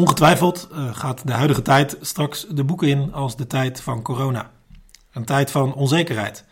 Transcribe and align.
Ongetwijfeld 0.00 0.68
uh, 0.72 0.94
gaat 0.94 1.26
de 1.26 1.32
huidige 1.32 1.62
tijd 1.62 1.96
straks 2.00 2.46
de 2.50 2.64
boeken 2.64 2.88
in 2.88 3.12
als 3.12 3.36
de 3.36 3.46
tijd 3.46 3.80
van 3.80 4.02
corona. 4.02 4.50
Een 5.12 5.24
tijd 5.24 5.50
van 5.50 5.74
onzekerheid. 5.74 6.44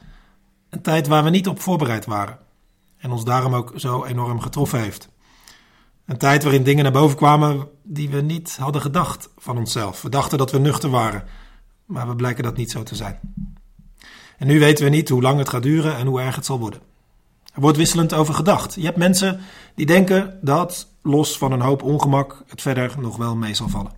Een 0.70 0.82
tijd 0.82 1.06
waar 1.06 1.24
we 1.24 1.30
niet 1.30 1.48
op 1.48 1.60
voorbereid 1.60 2.06
waren. 2.06 2.38
En 2.98 3.10
ons 3.10 3.24
daarom 3.24 3.54
ook 3.54 3.72
zo 3.76 4.04
enorm 4.04 4.40
getroffen 4.40 4.80
heeft. 4.80 5.08
Een 6.06 6.16
tijd 6.16 6.42
waarin 6.42 6.62
dingen 6.62 6.82
naar 6.82 6.92
boven 6.92 7.16
kwamen 7.16 7.68
die 7.82 8.10
we 8.10 8.20
niet 8.20 8.56
hadden 8.56 8.82
gedacht 8.82 9.28
van 9.36 9.58
onszelf. 9.58 10.02
We 10.02 10.08
dachten 10.08 10.38
dat 10.38 10.50
we 10.50 10.58
nuchter 10.58 10.90
waren, 10.90 11.24
maar 11.84 12.08
we 12.08 12.16
blijken 12.16 12.44
dat 12.44 12.56
niet 12.56 12.70
zo 12.70 12.82
te 12.82 12.94
zijn. 12.94 13.20
En 14.38 14.46
nu 14.46 14.58
weten 14.58 14.84
we 14.84 14.90
niet 14.90 15.08
hoe 15.08 15.22
lang 15.22 15.38
het 15.38 15.48
gaat 15.48 15.62
duren 15.62 15.96
en 15.96 16.06
hoe 16.06 16.20
erg 16.20 16.36
het 16.36 16.46
zal 16.46 16.58
worden. 16.58 16.80
Er 17.54 17.60
wordt 17.60 17.76
wisselend 17.76 18.14
over 18.14 18.34
gedacht. 18.34 18.74
Je 18.74 18.84
hebt 18.84 18.96
mensen 18.96 19.40
die 19.74 19.86
denken 19.86 20.38
dat, 20.42 20.88
los 21.08 21.38
van 21.38 21.52
een 21.52 21.60
hoop 21.60 21.82
ongemak, 21.82 22.42
het 22.46 22.62
verder 22.62 22.94
nog 22.98 23.16
wel 23.16 23.36
mee 23.36 23.54
zal 23.54 23.68
vallen. 23.68 23.92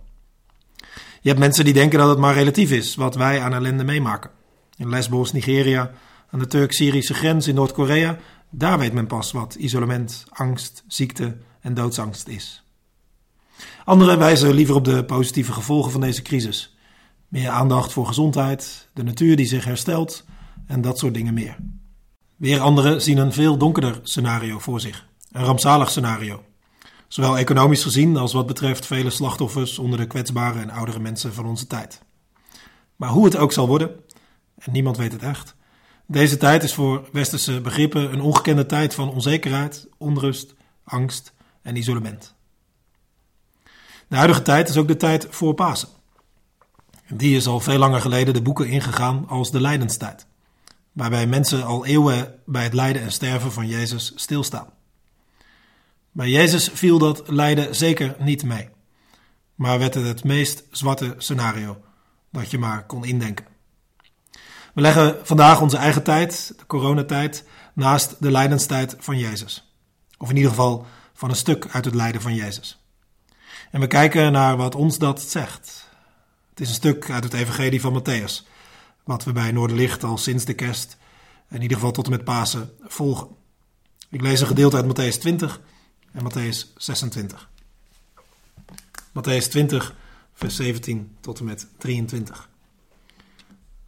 Je 1.21 1.29
hebt 1.29 1.39
mensen 1.39 1.65
die 1.65 1.73
denken 1.73 1.99
dat 1.99 2.09
het 2.09 2.17
maar 2.17 2.33
relatief 2.33 2.71
is 2.71 2.95
wat 2.95 3.15
wij 3.15 3.41
aan 3.41 3.53
ellende 3.53 3.83
meemaken. 3.83 4.31
In 4.77 4.89
Lesbos, 4.89 5.31
Nigeria, 5.31 5.91
aan 6.29 6.39
de 6.39 6.47
Turk-Syrische 6.47 7.13
grens 7.13 7.47
in 7.47 7.55
Noord-Korea, 7.55 8.17
daar 8.49 8.79
weet 8.79 8.93
men 8.93 9.07
pas 9.07 9.31
wat 9.31 9.55
isolement, 9.55 10.25
angst, 10.29 10.83
ziekte 10.87 11.37
en 11.61 11.73
doodsangst 11.73 12.27
is. 12.27 12.63
Anderen 13.85 14.17
wijzen 14.17 14.53
liever 14.53 14.75
op 14.75 14.85
de 14.85 15.05
positieve 15.05 15.53
gevolgen 15.53 15.91
van 15.91 16.01
deze 16.01 16.21
crisis. 16.21 16.75
Meer 17.27 17.49
aandacht 17.49 17.91
voor 17.91 18.05
gezondheid, 18.05 18.89
de 18.93 19.03
natuur 19.03 19.35
die 19.35 19.45
zich 19.45 19.65
herstelt 19.65 20.25
en 20.67 20.81
dat 20.81 20.99
soort 20.99 21.13
dingen 21.13 21.33
meer. 21.33 21.57
Weer 22.35 22.59
anderen 22.59 23.01
zien 23.01 23.17
een 23.17 23.33
veel 23.33 23.57
donkerder 23.57 23.99
scenario 24.03 24.59
voor 24.59 24.79
zich, 24.79 25.07
een 25.31 25.43
rampzalig 25.43 25.89
scenario. 25.89 26.43
Zowel 27.11 27.37
economisch 27.37 27.83
gezien 27.83 28.17
als 28.17 28.33
wat 28.33 28.45
betreft 28.45 28.85
vele 28.85 29.09
slachtoffers 29.09 29.79
onder 29.79 29.99
de 29.99 30.07
kwetsbare 30.07 30.59
en 30.59 30.69
oudere 30.69 30.99
mensen 30.99 31.33
van 31.33 31.45
onze 31.45 31.67
tijd. 31.67 32.01
Maar 32.95 33.09
hoe 33.09 33.25
het 33.25 33.35
ook 33.35 33.51
zal 33.51 33.67
worden, 33.67 33.91
en 34.57 34.71
niemand 34.71 34.97
weet 34.97 35.11
het 35.11 35.23
echt, 35.23 35.55
deze 36.05 36.37
tijd 36.37 36.63
is 36.63 36.73
voor 36.73 37.09
westerse 37.11 37.61
begrippen 37.61 38.13
een 38.13 38.21
ongekende 38.21 38.65
tijd 38.65 38.93
van 38.93 39.09
onzekerheid, 39.09 39.87
onrust, 39.97 40.53
angst 40.83 41.33
en 41.61 41.75
isolement. 41.75 42.35
De 44.07 44.15
huidige 44.15 44.41
tijd 44.41 44.69
is 44.69 44.77
ook 44.77 44.87
de 44.87 44.97
tijd 44.97 45.27
voor 45.29 45.53
Pasen. 45.53 45.89
Die 47.07 47.35
is 47.35 47.47
al 47.47 47.59
veel 47.59 47.77
langer 47.77 48.01
geleden 48.01 48.33
de 48.33 48.41
boeken 48.41 48.67
ingegaan 48.67 49.27
als 49.27 49.51
de 49.51 49.61
lijdenstijd, 49.61 50.27
waarbij 50.91 51.27
mensen 51.27 51.65
al 51.65 51.85
eeuwen 51.85 52.39
bij 52.45 52.63
het 52.63 52.73
lijden 52.73 53.01
en 53.01 53.11
sterven 53.11 53.51
van 53.51 53.67
Jezus 53.67 54.11
stilstaan. 54.15 54.79
Bij 56.13 56.29
Jezus 56.29 56.69
viel 56.73 56.97
dat 56.97 57.29
lijden 57.29 57.75
zeker 57.75 58.15
niet 58.19 58.43
mee, 58.43 58.69
maar 59.55 59.79
werd 59.79 59.93
het 59.93 60.05
het 60.05 60.23
meest 60.23 60.63
zwarte 60.71 61.15
scenario 61.17 61.81
dat 62.31 62.51
je 62.51 62.57
maar 62.57 62.85
kon 62.85 63.05
indenken. 63.05 63.45
We 64.73 64.81
leggen 64.81 65.19
vandaag 65.23 65.61
onze 65.61 65.77
eigen 65.77 66.03
tijd, 66.03 66.53
de 66.57 66.65
coronatijd, 66.65 67.45
naast 67.73 68.15
de 68.19 68.31
lijdenstijd 68.31 68.95
van 68.99 69.17
Jezus. 69.17 69.75
Of 70.17 70.29
in 70.29 70.35
ieder 70.35 70.51
geval 70.51 70.85
van 71.13 71.29
een 71.29 71.35
stuk 71.35 71.67
uit 71.71 71.85
het 71.85 71.95
lijden 71.95 72.21
van 72.21 72.35
Jezus. 72.35 72.85
En 73.71 73.79
we 73.79 73.87
kijken 73.87 74.31
naar 74.31 74.57
wat 74.57 74.75
ons 74.75 74.97
dat 74.97 75.21
zegt. 75.21 75.87
Het 76.49 76.59
is 76.59 76.67
een 76.67 76.73
stuk 76.73 77.09
uit 77.09 77.23
het 77.23 77.33
Evangelie 77.33 77.81
van 77.81 78.01
Matthäus, 78.01 78.47
wat 79.03 79.23
we 79.23 79.31
bij 79.31 79.51
Noorderlicht 79.51 80.03
al 80.03 80.17
sinds 80.17 80.45
de 80.45 80.53
kerst, 80.53 80.97
in 81.49 81.61
ieder 81.61 81.77
geval 81.77 81.91
tot 81.91 82.05
en 82.05 82.11
met 82.11 82.23
Pasen, 82.23 82.71
volgen. 82.81 83.27
Ik 84.09 84.21
lees 84.21 84.41
een 84.41 84.47
gedeelte 84.47 84.75
uit 84.75 84.85
Matthäus 84.85 85.19
20 85.19 85.61
en 86.11 86.23
Matthäus 86.23 86.73
26. 86.77 87.49
Matthäus 89.11 89.47
20, 89.49 89.95
vers 90.33 90.55
17 90.55 91.15
tot 91.19 91.39
en 91.39 91.45
met 91.45 91.67
23. 91.77 92.49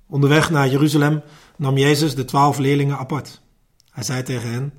Onderweg 0.07 0.49
naar 0.49 0.69
Jeruzalem 0.69 1.21
nam 1.55 1.77
Jezus 1.77 2.15
de 2.15 2.25
twaalf 2.25 2.57
leerlingen 2.57 2.97
apart. 2.97 3.41
Hij 3.89 4.03
zei 4.03 4.23
tegen 4.23 4.51
hen: 4.51 4.73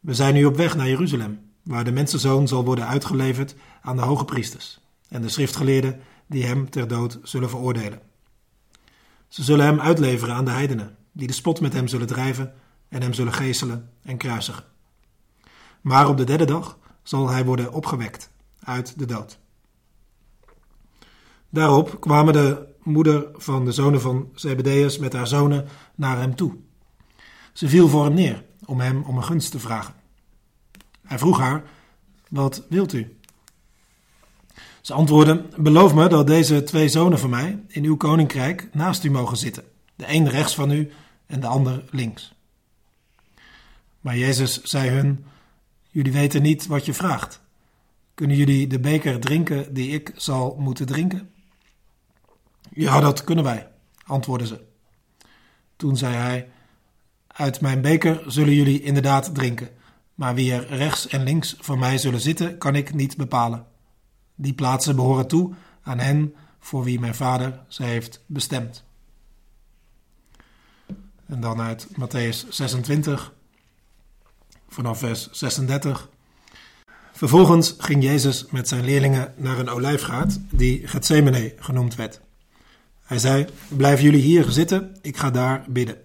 We 0.00 0.14
zijn 0.14 0.34
nu 0.34 0.44
op 0.44 0.56
weg 0.56 0.76
naar 0.76 0.88
Jeruzalem 0.88 1.40
waar 1.62 1.84
de 1.84 1.92
mensenzoon 1.92 2.48
zal 2.48 2.64
worden 2.64 2.86
uitgeleverd 2.86 3.54
aan 3.82 3.96
de 3.96 4.02
hoge 4.02 4.24
priesters 4.24 4.80
en 5.08 5.22
de 5.22 5.28
schriftgeleerden 5.28 6.00
die 6.26 6.46
hem 6.46 6.70
ter 6.70 6.88
dood 6.88 7.18
zullen 7.22 7.48
veroordelen. 7.50 8.00
Ze 9.28 9.42
zullen 9.42 9.66
hem 9.66 9.80
uitleveren 9.80 10.34
aan 10.34 10.44
de 10.44 10.50
heidenen, 10.50 10.96
die 11.12 11.26
de 11.26 11.32
spot 11.32 11.60
met 11.60 11.72
hem 11.72 11.88
zullen 11.88 12.06
drijven 12.06 12.54
en 12.88 13.02
hem 13.02 13.12
zullen 13.12 13.32
geeselen 13.32 13.90
en 14.02 14.16
kruisigen. 14.16 14.64
Maar 15.80 16.08
op 16.08 16.16
de 16.16 16.24
derde 16.24 16.44
dag 16.44 16.78
zal 17.02 17.28
hij 17.28 17.44
worden 17.44 17.72
opgewekt 17.72 18.30
uit 18.60 18.98
de 18.98 19.06
dood. 19.06 19.38
Daarop 21.50 22.00
kwamen 22.00 22.32
de 22.32 22.66
moeder 22.82 23.28
van 23.34 23.64
de 23.64 23.72
zonen 23.72 24.00
van 24.00 24.28
Zebedeus 24.34 24.98
met 24.98 25.12
haar 25.12 25.26
zonen 25.26 25.68
naar 25.94 26.18
hem 26.18 26.34
toe. 26.34 26.56
Ze 27.52 27.68
viel 27.68 27.88
voor 27.88 28.04
hem 28.04 28.14
neer 28.14 28.44
om 28.64 28.80
hem 28.80 29.02
om 29.02 29.16
een 29.16 29.24
gunst 29.24 29.50
te 29.50 29.58
vragen. 29.58 29.94
Hij 31.02 31.18
vroeg 31.18 31.38
haar: 31.38 31.62
Wat 32.28 32.66
wilt 32.68 32.92
u? 32.92 33.16
Ze 34.80 34.92
antwoordde: 34.92 35.44
Beloof 35.56 35.94
me 35.94 36.08
dat 36.08 36.26
deze 36.26 36.62
twee 36.62 36.88
zonen 36.88 37.18
van 37.18 37.30
mij 37.30 37.62
in 37.66 37.84
uw 37.84 37.96
koninkrijk 37.96 38.68
naast 38.72 39.04
u 39.04 39.10
mogen 39.10 39.36
zitten, 39.36 39.64
de 39.96 40.04
een 40.08 40.28
rechts 40.28 40.54
van 40.54 40.70
u 40.70 40.92
en 41.26 41.40
de 41.40 41.46
ander 41.46 41.84
links. 41.90 42.34
Maar 44.00 44.16
Jezus 44.16 44.62
zei 44.62 44.90
hun: 44.90 45.24
Jullie 45.98 46.12
weten 46.12 46.42
niet 46.42 46.66
wat 46.66 46.86
je 46.86 46.94
vraagt. 46.94 47.40
Kunnen 48.14 48.36
jullie 48.36 48.66
de 48.66 48.80
beker 48.80 49.20
drinken 49.20 49.74
die 49.74 49.90
ik 49.90 50.12
zal 50.16 50.56
moeten 50.58 50.86
drinken? 50.86 51.30
Ja, 52.70 53.00
dat 53.00 53.24
kunnen 53.24 53.44
wij, 53.44 53.68
antwoordden 54.04 54.48
ze. 54.48 54.64
Toen 55.76 55.96
zei 55.96 56.14
hij: 56.14 56.50
Uit 57.26 57.60
mijn 57.60 57.80
beker 57.80 58.22
zullen 58.26 58.54
jullie 58.54 58.82
inderdaad 58.82 59.34
drinken. 59.34 59.68
Maar 60.14 60.34
wie 60.34 60.52
er 60.52 60.66
rechts 60.66 61.08
en 61.08 61.22
links 61.22 61.56
van 61.60 61.78
mij 61.78 61.98
zullen 61.98 62.20
zitten, 62.20 62.58
kan 62.58 62.74
ik 62.74 62.94
niet 62.94 63.16
bepalen. 63.16 63.66
Die 64.34 64.54
plaatsen 64.54 64.96
behoren 64.96 65.28
toe 65.28 65.54
aan 65.82 65.98
hen 65.98 66.34
voor 66.58 66.84
wie 66.84 67.00
mijn 67.00 67.14
vader 67.14 67.60
ze 67.68 67.82
heeft 67.82 68.22
bestemd. 68.26 68.84
En 71.26 71.40
dan 71.40 71.60
uit 71.60 71.88
Matthäus 72.00 72.48
26, 72.48 73.36
vanaf 74.68 74.98
vers 74.98 75.30
36. 75.30 76.08
Vervolgens 77.12 77.74
ging 77.78 78.02
Jezus 78.02 78.46
met 78.50 78.68
zijn 78.68 78.84
leerlingen 78.84 79.34
naar 79.36 79.58
een 79.58 79.68
olijfgaard 79.68 80.38
die 80.50 80.86
Gethsemane 80.88 81.54
genoemd 81.58 81.94
werd. 81.94 82.20
Hij 83.04 83.18
zei: 83.18 83.46
Blijven 83.68 84.04
jullie 84.04 84.22
hier 84.22 84.44
zitten, 84.50 84.96
ik 85.02 85.16
ga 85.16 85.30
daar 85.30 85.64
bidden. 85.68 85.96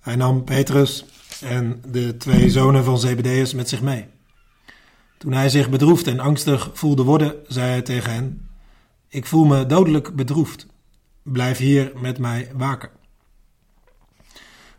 Hij 0.00 0.16
nam 0.16 0.44
Petrus, 0.44 1.04
en 1.40 1.82
de 1.88 2.16
twee 2.16 2.50
zonen 2.50 2.84
van 2.84 2.98
Zebedeus 2.98 3.54
met 3.54 3.68
zich 3.68 3.82
mee. 3.82 4.06
Toen 5.18 5.32
hij 5.32 5.48
zich 5.48 5.70
bedroefd 5.70 6.06
en 6.06 6.20
angstig 6.20 6.70
voelde 6.72 7.02
worden, 7.02 7.34
zei 7.46 7.68
hij 7.68 7.82
tegen 7.82 8.12
hen: 8.12 8.48
Ik 9.08 9.26
voel 9.26 9.44
me 9.44 9.66
dodelijk 9.66 10.14
bedroefd. 10.14 10.66
Blijf 11.22 11.58
hier 11.58 11.92
met 11.94 12.18
mij 12.18 12.50
waken. 12.54 12.90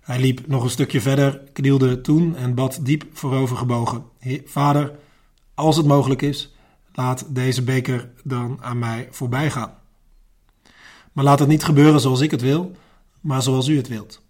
Hij 0.07 0.19
liep 0.19 0.47
nog 0.47 0.63
een 0.63 0.69
stukje 0.69 1.01
verder, 1.01 1.41
knielde 1.53 2.01
toen 2.01 2.35
en 2.35 2.55
bad 2.55 2.79
diep 2.81 3.05
voorovergebogen: 3.11 4.03
Vader, 4.45 4.99
als 5.53 5.77
het 5.77 5.85
mogelijk 5.85 6.21
is, 6.21 6.55
laat 6.93 7.35
deze 7.35 7.63
beker 7.63 8.11
dan 8.23 8.57
aan 8.61 8.79
mij 8.79 9.07
voorbij 9.11 9.51
gaan. 9.51 9.73
Maar 11.11 11.23
laat 11.23 11.39
het 11.39 11.47
niet 11.47 11.63
gebeuren 11.63 11.99
zoals 11.99 12.21
ik 12.21 12.31
het 12.31 12.41
wil, 12.41 12.71
maar 13.21 13.41
zoals 13.41 13.67
u 13.67 13.77
het 13.77 13.87
wilt. 13.87 14.21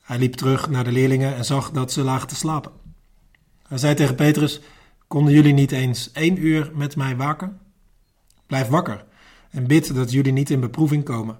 Hij 0.00 0.18
liep 0.18 0.34
terug 0.34 0.68
naar 0.68 0.84
de 0.84 0.92
leerlingen 0.92 1.34
en 1.34 1.44
zag 1.44 1.70
dat 1.70 1.92
ze 1.92 2.02
lagen 2.02 2.28
te 2.28 2.36
slapen. 2.36 2.72
Hij 3.66 3.78
zei 3.78 3.94
tegen 3.94 4.14
Petrus: 4.14 4.60
Konden 5.06 5.32
jullie 5.34 5.54
niet 5.54 5.72
eens 5.72 6.12
één 6.12 6.44
uur 6.44 6.70
met 6.74 6.96
mij 6.96 7.16
waken? 7.16 7.58
Blijf 8.46 8.68
wakker 8.68 9.04
en 9.50 9.66
bid 9.66 9.94
dat 9.94 10.10
jullie 10.12 10.32
niet 10.32 10.50
in 10.50 10.60
beproeving 10.60 11.04
komen. 11.04 11.38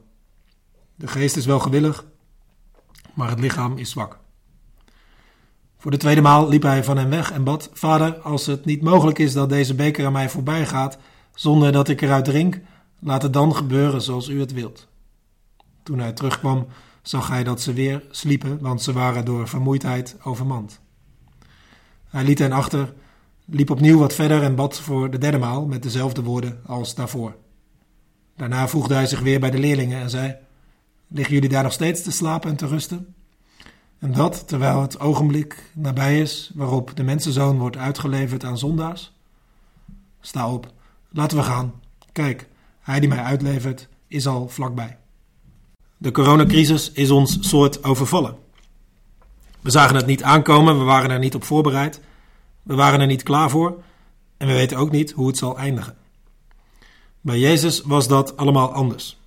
De 0.94 1.06
geest 1.06 1.36
is 1.36 1.46
wel 1.46 1.60
gewillig, 1.60 2.04
maar 3.20 3.30
het 3.30 3.40
lichaam 3.40 3.76
is 3.76 3.90
zwak. 3.90 4.18
Voor 5.78 5.90
de 5.90 5.96
tweede 5.96 6.20
maal 6.20 6.48
liep 6.48 6.62
hij 6.62 6.84
van 6.84 6.96
hem 6.96 7.10
weg 7.10 7.32
en 7.32 7.44
bad: 7.44 7.70
Vader, 7.72 8.18
als 8.18 8.46
het 8.46 8.64
niet 8.64 8.82
mogelijk 8.82 9.18
is 9.18 9.32
dat 9.32 9.48
deze 9.48 9.74
beker 9.74 10.06
aan 10.06 10.12
mij 10.12 10.28
voorbij 10.28 10.66
gaat, 10.66 10.98
zonder 11.34 11.72
dat 11.72 11.88
ik 11.88 12.00
eruit 12.00 12.24
drink, 12.24 12.60
laat 12.98 13.22
het 13.22 13.32
dan 13.32 13.56
gebeuren 13.56 14.02
zoals 14.02 14.28
u 14.28 14.40
het 14.40 14.52
wilt. 14.52 14.88
Toen 15.82 15.98
hij 15.98 16.12
terugkwam, 16.12 16.66
zag 17.02 17.28
hij 17.28 17.44
dat 17.44 17.60
ze 17.60 17.72
weer 17.72 18.02
sliepen, 18.10 18.58
want 18.60 18.82
ze 18.82 18.92
waren 18.92 19.24
door 19.24 19.48
vermoeidheid 19.48 20.16
overmand. 20.22 20.80
Hij 22.08 22.24
liet 22.24 22.38
hen 22.38 22.52
achter, 22.52 22.94
liep 23.44 23.70
opnieuw 23.70 23.98
wat 23.98 24.14
verder 24.14 24.42
en 24.42 24.54
bad 24.54 24.80
voor 24.80 25.10
de 25.10 25.18
derde 25.18 25.38
maal 25.38 25.66
met 25.66 25.82
dezelfde 25.82 26.22
woorden 26.22 26.60
als 26.66 26.94
daarvoor. 26.94 27.36
Daarna 28.36 28.68
voegde 28.68 28.94
hij 28.94 29.06
zich 29.06 29.20
weer 29.20 29.40
bij 29.40 29.50
de 29.50 29.58
leerlingen 29.58 30.00
en 30.00 30.10
zei: 30.10 30.36
Liggen 31.12 31.34
jullie 31.34 31.48
daar 31.48 31.62
nog 31.62 31.72
steeds 31.72 32.02
te 32.02 32.10
slapen 32.10 32.50
en 32.50 32.56
te 32.56 32.66
rusten? 32.66 33.14
En 33.98 34.12
dat 34.12 34.48
terwijl 34.48 34.80
het 34.80 35.00
ogenblik 35.00 35.70
nabij 35.74 36.20
is 36.20 36.50
waarop 36.54 36.96
de 36.96 37.02
mensenzoon 37.02 37.58
wordt 37.58 37.76
uitgeleverd 37.76 38.44
aan 38.44 38.58
zondaars? 38.58 39.12
Sta 40.20 40.52
op, 40.52 40.72
Laten 41.12 41.36
we 41.36 41.42
gaan. 41.42 41.72
Kijk, 42.12 42.48
hij 42.80 43.00
die 43.00 43.08
mij 43.08 43.22
uitlevert 43.22 43.88
is 44.06 44.26
al 44.26 44.48
vlakbij. 44.48 44.98
De 45.96 46.10
coronacrisis 46.10 46.92
is 46.92 47.10
ons 47.10 47.38
soort 47.40 47.84
overvallen. 47.84 48.36
We 49.60 49.70
zagen 49.70 49.96
het 49.96 50.06
niet 50.06 50.22
aankomen, 50.22 50.78
we 50.78 50.84
waren 50.84 51.10
er 51.10 51.18
niet 51.18 51.34
op 51.34 51.44
voorbereid, 51.44 52.00
we 52.62 52.74
waren 52.74 53.00
er 53.00 53.06
niet 53.06 53.22
klaar 53.22 53.50
voor 53.50 53.82
en 54.36 54.46
we 54.46 54.52
weten 54.52 54.76
ook 54.76 54.90
niet 54.90 55.10
hoe 55.10 55.26
het 55.26 55.36
zal 55.36 55.58
eindigen. 55.58 55.96
Bij 57.20 57.38
Jezus 57.38 57.82
was 57.82 58.08
dat 58.08 58.36
allemaal 58.36 58.72
anders. 58.72 59.19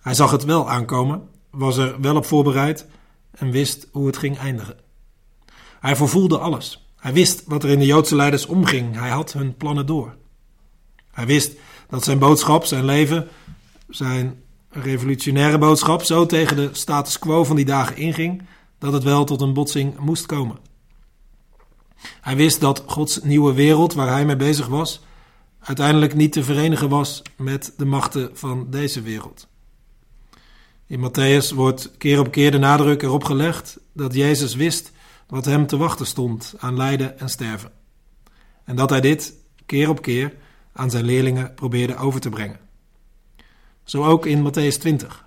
Hij 0.00 0.14
zag 0.14 0.30
het 0.30 0.44
wel 0.44 0.70
aankomen, 0.70 1.28
was 1.50 1.76
er 1.76 2.00
wel 2.00 2.16
op 2.16 2.26
voorbereid 2.26 2.86
en 3.30 3.50
wist 3.50 3.88
hoe 3.92 4.06
het 4.06 4.16
ging 4.16 4.38
eindigen. 4.38 4.76
Hij 5.80 5.96
vervoelde 5.96 6.38
alles. 6.38 6.88
Hij 6.96 7.12
wist 7.12 7.42
wat 7.46 7.62
er 7.62 7.70
in 7.70 7.78
de 7.78 7.86
Joodse 7.86 8.16
leiders 8.16 8.46
omging. 8.46 8.98
Hij 8.98 9.10
had 9.10 9.32
hun 9.32 9.56
plannen 9.56 9.86
door. 9.86 10.16
Hij 11.10 11.26
wist 11.26 11.56
dat 11.88 12.04
zijn 12.04 12.18
boodschap, 12.18 12.64
zijn 12.64 12.84
leven, 12.84 13.28
zijn 13.88 14.42
revolutionaire 14.70 15.58
boodschap 15.58 16.02
zo 16.02 16.26
tegen 16.26 16.56
de 16.56 16.68
status 16.72 17.18
quo 17.18 17.44
van 17.44 17.56
die 17.56 17.64
dagen 17.64 17.96
inging 17.96 18.42
dat 18.78 18.92
het 18.92 19.02
wel 19.02 19.24
tot 19.24 19.40
een 19.40 19.52
botsing 19.52 19.98
moest 19.98 20.26
komen. 20.26 20.58
Hij 22.20 22.36
wist 22.36 22.60
dat 22.60 22.82
Gods 22.86 23.22
nieuwe 23.22 23.52
wereld 23.52 23.94
waar 23.94 24.08
hij 24.08 24.24
mee 24.24 24.36
bezig 24.36 24.66
was 24.66 25.00
uiteindelijk 25.60 26.14
niet 26.14 26.32
te 26.32 26.44
verenigen 26.44 26.88
was 26.88 27.22
met 27.36 27.72
de 27.76 27.84
machten 27.84 28.30
van 28.32 28.66
deze 28.70 29.02
wereld. 29.02 29.48
In 30.90 31.00
Matthäus 31.00 31.54
wordt 31.54 31.90
keer 31.98 32.18
op 32.18 32.30
keer 32.30 32.50
de 32.50 32.58
nadruk 32.58 33.02
erop 33.02 33.24
gelegd 33.24 33.78
dat 33.92 34.14
Jezus 34.14 34.54
wist 34.54 34.92
wat 35.26 35.44
hem 35.44 35.66
te 35.66 35.76
wachten 35.76 36.06
stond 36.06 36.54
aan 36.58 36.76
lijden 36.76 37.18
en 37.18 37.28
sterven. 37.28 37.70
En 38.64 38.76
dat 38.76 38.90
hij 38.90 39.00
dit 39.00 39.34
keer 39.66 39.88
op 39.88 40.02
keer 40.02 40.34
aan 40.72 40.90
zijn 40.90 41.04
leerlingen 41.04 41.54
probeerde 41.54 41.96
over 41.96 42.20
te 42.20 42.28
brengen. 42.28 42.58
Zo 43.84 44.04
ook 44.04 44.26
in 44.26 44.48
Matthäus 44.48 44.78
20. 44.78 45.26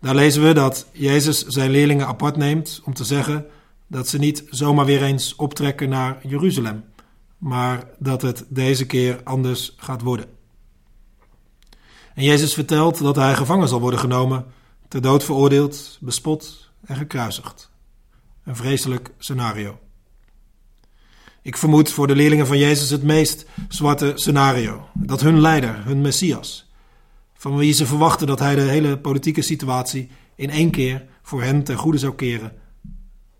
Daar 0.00 0.14
lezen 0.14 0.42
we 0.42 0.52
dat 0.52 0.86
Jezus 0.92 1.46
zijn 1.46 1.70
leerlingen 1.70 2.06
apart 2.06 2.36
neemt 2.36 2.80
om 2.84 2.94
te 2.94 3.04
zeggen 3.04 3.46
dat 3.86 4.08
ze 4.08 4.18
niet 4.18 4.44
zomaar 4.50 4.86
weer 4.86 5.02
eens 5.02 5.34
optrekken 5.36 5.88
naar 5.88 6.18
Jeruzalem, 6.26 6.84
maar 7.38 7.88
dat 7.98 8.22
het 8.22 8.44
deze 8.48 8.86
keer 8.86 9.20
anders 9.24 9.74
gaat 9.76 10.02
worden. 10.02 10.39
En 12.20 12.26
Jezus 12.26 12.54
vertelt 12.54 12.98
dat 12.98 13.16
hij 13.16 13.34
gevangen 13.34 13.68
zal 13.68 13.80
worden 13.80 14.00
genomen, 14.00 14.46
ter 14.88 15.02
dood 15.02 15.24
veroordeeld, 15.24 15.98
bespot 16.00 16.70
en 16.84 16.96
gekruisigd. 16.96 17.70
Een 18.44 18.56
vreselijk 18.56 19.10
scenario. 19.18 19.78
Ik 21.42 21.56
vermoed 21.56 21.90
voor 21.90 22.06
de 22.06 22.14
leerlingen 22.14 22.46
van 22.46 22.58
Jezus 22.58 22.90
het 22.90 23.02
meest 23.02 23.46
zwarte 23.68 24.12
scenario: 24.14 24.88
dat 24.94 25.20
hun 25.20 25.40
leider, 25.40 25.84
hun 25.84 26.00
messias, 26.00 26.70
van 27.34 27.56
wie 27.56 27.72
ze 27.72 27.86
verwachten 27.86 28.26
dat 28.26 28.38
hij 28.38 28.54
de 28.54 28.60
hele 28.60 28.98
politieke 28.98 29.42
situatie 29.42 30.10
in 30.34 30.50
één 30.50 30.70
keer 30.70 31.04
voor 31.22 31.42
hen 31.42 31.62
ten 31.62 31.76
goede 31.76 31.98
zou 31.98 32.14
keren, 32.14 32.52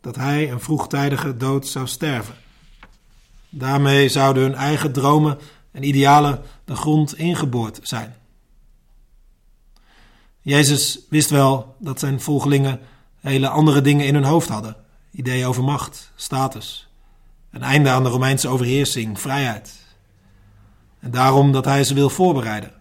dat 0.01 0.17
hij 0.17 0.51
een 0.51 0.61
vroegtijdige 0.61 1.37
dood 1.37 1.67
zou 1.67 1.87
sterven. 1.87 2.35
Daarmee 3.49 4.09
zouden 4.09 4.43
hun 4.43 4.55
eigen 4.55 4.93
dromen 4.93 5.39
en 5.71 5.83
idealen 5.89 6.43
de 6.65 6.77
grond 6.77 7.19
ingeboord 7.19 7.79
zijn. 7.83 8.19
Jezus 10.41 10.99
wist 11.09 11.31
wel 11.31 11.77
dat 11.79 11.99
zijn 11.99 12.21
volgelingen 12.21 12.81
hele 13.21 13.49
andere 13.49 13.81
dingen 13.81 14.07
in 14.07 14.15
hun 14.15 14.25
hoofd 14.25 14.49
hadden: 14.49 14.77
ideeën 15.11 15.47
over 15.47 15.65
macht, 15.65 16.13
status, 16.15 16.89
een 17.51 17.63
einde 17.63 17.91
aan 17.91 18.03
de 18.03 18.09
Romeinse 18.09 18.49
overheersing, 18.49 19.21
vrijheid. 19.21 19.79
En 20.99 21.11
daarom 21.11 21.53
dat 21.53 21.65
hij 21.65 21.85
ze 21.85 21.95
wil 21.95 22.11
voorbereiden. 22.11 22.73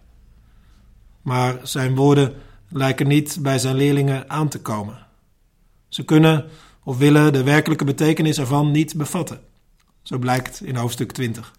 Maar 1.22 1.58
zijn 1.62 1.94
woorden 1.94 2.34
lijken 2.68 3.08
niet 3.08 3.38
bij 3.40 3.58
zijn 3.58 3.76
leerlingen 3.76 4.30
aan 4.30 4.48
te 4.48 4.60
komen. 4.60 5.06
Ze 5.88 6.04
kunnen 6.04 6.48
of 6.84 6.98
willen 6.98 7.32
de 7.32 7.42
werkelijke 7.42 7.84
betekenis 7.84 8.38
ervan 8.38 8.70
niet 8.70 8.96
bevatten. 8.96 9.40
Zo 10.02 10.18
blijkt 10.18 10.62
in 10.64 10.76
hoofdstuk 10.76 11.12
20. 11.12 11.52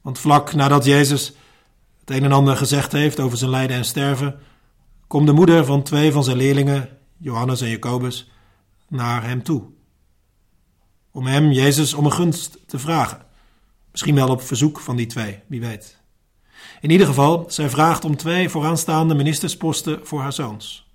Want 0.00 0.18
vlak 0.18 0.54
nadat 0.54 0.84
Jezus 0.84 1.32
het 2.00 2.10
een 2.10 2.24
en 2.24 2.32
ander 2.32 2.56
gezegd 2.56 2.92
heeft 2.92 3.20
over 3.20 3.38
zijn 3.38 3.50
lijden 3.50 3.76
en 3.76 3.84
sterven, 3.84 4.38
komt 5.06 5.26
de 5.26 5.32
moeder 5.32 5.64
van 5.64 5.82
twee 5.82 6.12
van 6.12 6.24
zijn 6.24 6.36
leerlingen, 6.36 6.88
Johannes 7.16 7.60
en 7.60 7.68
Jacobus, 7.68 8.30
naar 8.88 9.24
hem 9.24 9.42
toe. 9.42 9.62
Om 11.10 11.26
hem, 11.26 11.52
Jezus, 11.52 11.94
om 11.94 12.04
een 12.04 12.12
gunst 12.12 12.58
te 12.66 12.78
vragen. 12.78 13.22
Misschien 13.90 14.14
wel 14.14 14.28
op 14.28 14.42
verzoek 14.42 14.80
van 14.80 14.96
die 14.96 15.06
twee, 15.06 15.38
wie 15.46 15.60
weet. 15.60 15.98
In 16.80 16.90
ieder 16.90 17.06
geval, 17.06 17.44
zij 17.48 17.70
vraagt 17.70 18.04
om 18.04 18.16
twee 18.16 18.48
vooraanstaande 18.48 19.14
ministersposten 19.14 20.06
voor 20.06 20.20
haar 20.20 20.32
zoons. 20.32 20.88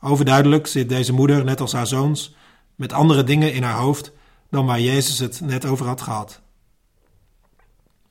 Overduidelijk 0.00 0.66
zit 0.66 0.88
deze 0.88 1.12
moeder, 1.12 1.44
net 1.44 1.60
als 1.60 1.72
haar 1.72 1.86
zoons, 1.86 2.34
met 2.74 2.92
andere 2.92 3.24
dingen 3.24 3.52
in 3.52 3.62
haar 3.62 3.78
hoofd 3.78 4.12
dan 4.50 4.66
waar 4.66 4.80
Jezus 4.80 5.18
het 5.18 5.40
net 5.40 5.64
over 5.64 5.86
had 5.86 6.00
gehad. 6.00 6.42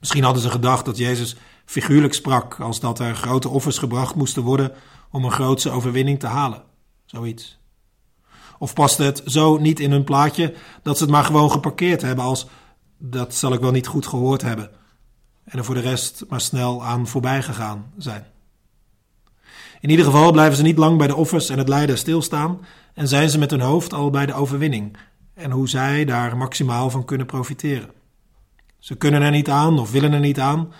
Misschien 0.04 0.24
hadden 0.24 0.42
ze 0.42 0.50
gedacht 0.50 0.84
dat 0.84 0.96
Jezus 0.96 1.36
figuurlijk 1.64 2.14
sprak, 2.14 2.60
als 2.60 2.80
dat 2.80 2.98
er 2.98 3.14
grote 3.14 3.48
offers 3.48 3.78
gebracht 3.78 4.14
moesten 4.14 4.42
worden 4.42 4.72
om 5.10 5.24
een 5.24 5.30
grootse 5.30 5.70
overwinning 5.70 6.20
te 6.20 6.26
halen. 6.26 6.62
Zoiets. 7.04 7.58
Of 8.58 8.74
paste 8.74 9.02
het 9.02 9.22
zo 9.26 9.56
niet 9.56 9.80
in 9.80 9.90
hun 9.90 10.04
plaatje 10.04 10.54
dat 10.82 10.96
ze 10.96 11.02
het 11.02 11.12
maar 11.12 11.24
gewoon 11.24 11.50
geparkeerd 11.50 12.02
hebben 12.02 12.24
als 12.24 12.46
dat 12.98 13.34
zal 13.34 13.52
ik 13.52 13.60
wel 13.60 13.70
niet 13.70 13.86
goed 13.86 14.06
gehoord 14.06 14.42
hebben 14.42 14.70
en 15.44 15.58
er 15.58 15.64
voor 15.64 15.74
de 15.74 15.80
rest 15.80 16.24
maar 16.28 16.40
snel 16.40 16.84
aan 16.84 17.06
voorbij 17.06 17.42
gegaan 17.42 17.92
zijn. 17.98 18.26
In 19.80 19.90
ieder 19.90 20.04
geval 20.04 20.32
blijven 20.32 20.56
ze 20.56 20.62
niet 20.62 20.78
lang 20.78 20.98
bij 20.98 21.06
de 21.06 21.16
offers 21.16 21.48
en 21.48 21.58
het 21.58 21.68
lijden 21.68 21.98
stilstaan 21.98 22.60
en 22.94 23.08
zijn 23.08 23.30
ze 23.30 23.38
met 23.38 23.50
hun 23.50 23.60
hoofd 23.60 23.92
al 23.92 24.10
bij 24.10 24.26
de 24.26 24.34
overwinning 24.34 24.96
en 25.34 25.50
hoe 25.50 25.68
zij 25.68 26.04
daar 26.04 26.36
maximaal 26.36 26.90
van 26.90 27.04
kunnen 27.04 27.26
profiteren. 27.26 28.02
Ze 28.84 28.94
kunnen 28.94 29.22
er 29.22 29.30
niet 29.30 29.50
aan 29.50 29.78
of 29.78 29.90
willen 29.90 30.12
er 30.12 30.20
niet 30.20 30.40
aan 30.40 30.72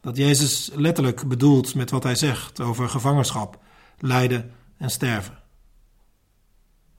dat 0.00 0.16
Jezus 0.16 0.70
letterlijk 0.74 1.28
bedoelt 1.28 1.74
met 1.74 1.90
wat 1.90 2.02
hij 2.02 2.14
zegt 2.14 2.60
over 2.60 2.88
gevangenschap, 2.88 3.58
lijden 3.98 4.52
en 4.76 4.90
sterven. 4.90 5.38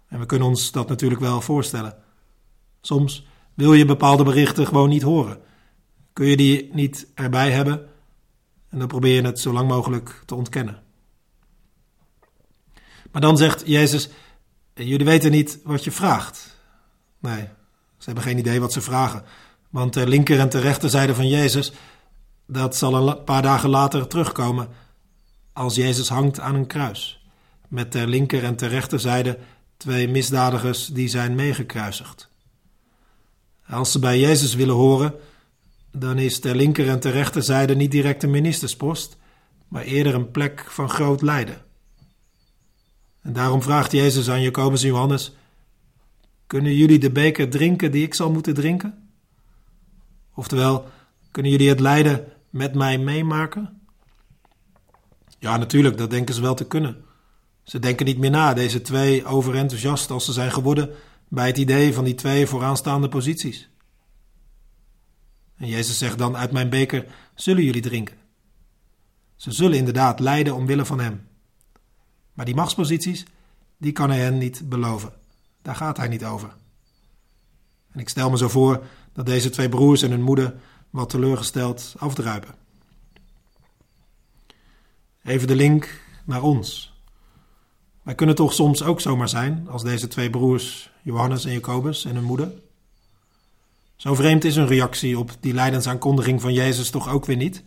En 0.07 0.19
we 0.19 0.25
kunnen 0.25 0.47
ons 0.47 0.71
dat 0.71 0.87
natuurlijk 0.87 1.21
wel 1.21 1.41
voorstellen. 1.41 1.97
Soms 2.81 3.27
wil 3.53 3.73
je 3.73 3.85
bepaalde 3.85 4.23
berichten 4.23 4.67
gewoon 4.67 4.89
niet 4.89 5.01
horen. 5.01 5.41
Kun 6.13 6.25
je 6.25 6.37
die 6.37 6.69
niet 6.73 7.07
erbij 7.13 7.51
hebben 7.51 7.89
en 8.69 8.79
dan 8.79 8.87
probeer 8.87 9.15
je 9.15 9.21
het 9.21 9.39
zo 9.39 9.53
lang 9.53 9.67
mogelijk 9.67 10.23
te 10.25 10.35
ontkennen. 10.35 10.83
Maar 13.11 13.21
dan 13.21 13.37
zegt 13.37 13.63
Jezus: 13.65 14.09
Jullie 14.73 15.05
weten 15.05 15.31
niet 15.31 15.59
wat 15.63 15.83
je 15.83 15.91
vraagt. 15.91 16.57
Nee, 17.19 17.47
ze 17.97 18.05
hebben 18.05 18.23
geen 18.23 18.37
idee 18.37 18.59
wat 18.59 18.73
ze 18.73 18.81
vragen. 18.81 19.23
Want 19.69 19.93
de 19.93 20.07
linker 20.07 20.39
en 20.39 20.49
de 20.49 20.59
rechterzijde 20.59 21.15
van 21.15 21.27
Jezus, 21.27 21.71
dat 22.47 22.75
zal 22.75 23.09
een 23.09 23.23
paar 23.23 23.41
dagen 23.41 23.69
later 23.69 24.07
terugkomen 24.07 24.67
als 25.53 25.75
Jezus 25.75 26.09
hangt 26.09 26.39
aan 26.39 26.55
een 26.55 26.67
kruis. 26.67 27.23
Met 27.67 27.91
ter 27.91 28.07
linker 28.07 28.43
en 28.43 28.55
ter 28.55 28.69
rechterzijde 28.69 29.37
twee 29.77 30.07
misdadigers 30.07 30.87
die 30.87 31.07
zijn 31.07 31.35
meegekruisigd. 31.35 32.29
Als 33.67 33.91
ze 33.91 33.99
bij 33.99 34.19
Jezus 34.19 34.55
willen 34.55 34.75
horen, 34.75 35.13
dan 35.91 36.17
is 36.17 36.39
ter 36.39 36.55
linker 36.55 36.89
en 36.89 36.99
ter 36.99 37.11
rechterzijde 37.11 37.75
niet 37.75 37.91
direct 37.91 38.23
een 38.23 38.29
ministerspost, 38.29 39.17
maar 39.67 39.83
eerder 39.83 40.13
een 40.13 40.31
plek 40.31 40.65
van 40.67 40.89
groot 40.89 41.21
lijden. 41.21 41.61
En 43.21 43.33
daarom 43.33 43.61
vraagt 43.61 43.91
Jezus 43.91 44.29
aan 44.29 44.41
Jacobus 44.41 44.81
en 44.81 44.87
Johannes: 44.87 45.35
Kunnen 46.47 46.75
jullie 46.75 46.99
de 46.99 47.11
beker 47.11 47.49
drinken 47.49 47.91
die 47.91 48.03
ik 48.03 48.13
zal 48.13 48.31
moeten 48.31 48.53
drinken? 48.53 49.08
Oftewel, 50.39 50.87
kunnen 51.31 51.51
jullie 51.51 51.69
het 51.69 51.79
lijden 51.79 52.25
met 52.49 52.73
mij 52.73 52.97
meemaken? 52.97 53.81
Ja, 55.39 55.57
natuurlijk, 55.57 55.97
dat 55.97 56.09
denken 56.09 56.35
ze 56.35 56.41
wel 56.41 56.55
te 56.55 56.67
kunnen. 56.67 57.03
Ze 57.63 57.79
denken 57.79 58.05
niet 58.05 58.17
meer 58.17 58.29
na, 58.29 58.53
deze 58.53 58.81
twee 58.81 59.25
overenthousiast 59.25 60.11
als 60.11 60.25
ze 60.25 60.33
zijn 60.33 60.51
geworden 60.51 60.89
bij 61.27 61.47
het 61.47 61.57
idee 61.57 61.93
van 61.93 62.03
die 62.03 62.15
twee 62.15 62.47
vooraanstaande 62.47 63.09
posities. 63.09 63.69
En 65.55 65.67
Jezus 65.67 65.97
zegt 65.97 66.17
dan: 66.17 66.37
Uit 66.37 66.51
mijn 66.51 66.69
beker 66.69 67.05
zullen 67.35 67.63
jullie 67.63 67.81
drinken. 67.81 68.17
Ze 69.35 69.51
zullen 69.51 69.77
inderdaad 69.77 70.19
lijden 70.19 70.55
omwille 70.55 70.85
van 70.85 70.99
hem. 70.99 71.27
Maar 72.33 72.45
die 72.45 72.55
machtsposities, 72.55 73.25
die 73.77 73.91
kan 73.91 74.09
hij 74.09 74.19
hen 74.19 74.37
niet 74.37 74.69
beloven. 74.69 75.13
Daar 75.61 75.75
gaat 75.75 75.97
hij 75.97 76.07
niet 76.07 76.25
over. 76.25 76.53
En 77.91 77.99
ik 77.99 78.09
stel 78.09 78.29
me 78.29 78.37
zo 78.37 78.47
voor 78.49 78.83
dat 79.13 79.25
deze 79.25 79.49
twee 79.49 79.69
broers 79.69 80.01
en 80.01 80.11
hun 80.11 80.21
moeder 80.21 80.55
wat 80.89 81.09
teleurgesteld 81.09 81.95
afdruipen. 81.97 82.55
Even 85.23 85.47
de 85.47 85.55
link 85.55 86.01
naar 86.25 86.41
ons. 86.41 86.93
Wij 88.03 88.15
kunnen 88.15 88.35
toch 88.35 88.53
soms 88.53 88.83
ook 88.83 89.01
zomaar 89.01 89.29
zijn 89.29 89.67
als 89.69 89.83
deze 89.83 90.07
twee 90.07 90.29
broers, 90.29 90.91
Johannes 91.01 91.45
en 91.45 91.51
Jacobus 91.51 92.05
en 92.05 92.15
hun 92.15 92.23
moeder. 92.23 92.51
Zo 93.95 94.15
vreemd 94.15 94.43
is 94.43 94.55
een 94.55 94.67
reactie 94.67 95.19
op 95.19 95.31
die 95.39 95.53
lijdensaankondiging 95.53 96.41
van 96.41 96.53
Jezus 96.53 96.89
toch 96.89 97.09
ook 97.09 97.25
weer 97.25 97.35
niet. 97.35 97.63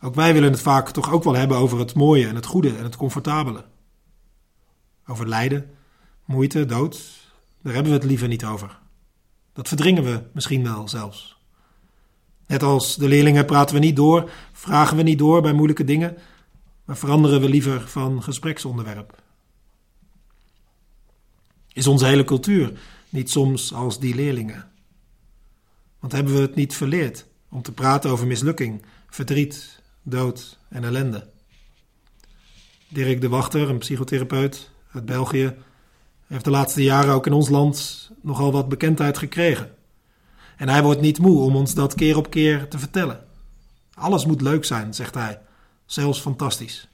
Ook 0.00 0.14
wij 0.14 0.32
willen 0.32 0.52
het 0.52 0.60
vaak 0.60 0.90
toch 0.90 1.12
ook 1.12 1.24
wel 1.24 1.34
hebben 1.34 1.56
over 1.56 1.78
het 1.78 1.94
mooie 1.94 2.26
en 2.26 2.34
het 2.34 2.46
goede 2.46 2.76
en 2.76 2.84
het 2.84 2.96
comfortabele. 2.96 3.64
Over 5.06 5.28
lijden, 5.28 5.70
moeite, 6.24 6.64
dood, 6.64 7.02
daar 7.62 7.74
hebben 7.74 7.92
we 7.92 7.98
het 7.98 8.08
liever 8.08 8.28
niet 8.28 8.44
over. 8.44 8.78
Dat 9.56 9.68
verdringen 9.68 10.04
we 10.04 10.22
misschien 10.32 10.62
wel 10.62 10.88
zelfs. 10.88 11.36
Net 12.46 12.62
als 12.62 12.96
de 12.96 13.08
leerlingen 13.08 13.46
praten 13.46 13.74
we 13.74 13.80
niet 13.80 13.96
door, 13.96 14.30
vragen 14.52 14.96
we 14.96 15.02
niet 15.02 15.18
door 15.18 15.42
bij 15.42 15.52
moeilijke 15.52 15.84
dingen, 15.84 16.16
maar 16.84 16.96
veranderen 16.96 17.40
we 17.40 17.48
liever 17.48 17.88
van 17.88 18.22
gespreksonderwerp. 18.22 19.22
Is 21.72 21.86
onze 21.86 22.06
hele 22.06 22.24
cultuur 22.24 22.78
niet 23.08 23.30
soms 23.30 23.72
als 23.72 24.00
die 24.00 24.14
leerlingen? 24.14 24.70
Want 25.98 26.12
hebben 26.12 26.34
we 26.34 26.40
het 26.40 26.54
niet 26.54 26.74
verleerd 26.74 27.26
om 27.48 27.62
te 27.62 27.72
praten 27.72 28.10
over 28.10 28.26
mislukking, 28.26 28.82
verdriet, 29.08 29.82
dood 30.02 30.58
en 30.68 30.84
ellende? 30.84 31.28
Dirk 32.88 33.20
de 33.20 33.28
Wachter, 33.28 33.68
een 33.68 33.78
psychotherapeut 33.78 34.70
uit 34.92 35.04
België, 35.04 35.54
heeft 36.26 36.44
de 36.44 36.50
laatste 36.50 36.82
jaren 36.82 37.14
ook 37.14 37.26
in 37.26 37.32
ons 37.32 37.48
land 37.48 38.10
nogal 38.22 38.52
wat 38.52 38.68
bekendheid 38.68 39.18
gekregen. 39.18 39.74
En 40.56 40.68
hij 40.68 40.82
wordt 40.82 41.00
niet 41.00 41.18
moe 41.18 41.40
om 41.40 41.56
ons 41.56 41.74
dat 41.74 41.94
keer 41.94 42.16
op 42.16 42.30
keer 42.30 42.68
te 42.68 42.78
vertellen. 42.78 43.24
Alles 43.94 44.26
moet 44.26 44.40
leuk 44.40 44.64
zijn, 44.64 44.94
zegt 44.94 45.14
hij, 45.14 45.40
zelfs 45.86 46.20
fantastisch. 46.20 46.88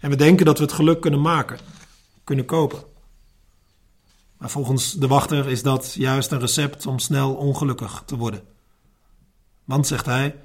En 0.00 0.10
we 0.10 0.16
denken 0.16 0.46
dat 0.46 0.58
we 0.58 0.64
het 0.64 0.72
geluk 0.72 1.00
kunnen 1.00 1.20
maken, 1.20 1.58
kunnen 2.24 2.44
kopen. 2.44 2.82
Maar 4.36 4.50
volgens 4.50 4.92
de 4.92 5.06
wachter 5.06 5.48
is 5.48 5.62
dat 5.62 5.94
juist 5.94 6.30
een 6.30 6.40
recept 6.40 6.86
om 6.86 6.98
snel 6.98 7.34
ongelukkig 7.34 8.02
te 8.06 8.16
worden. 8.16 8.42
Want, 9.64 9.86
zegt 9.86 10.06
hij, 10.06 10.36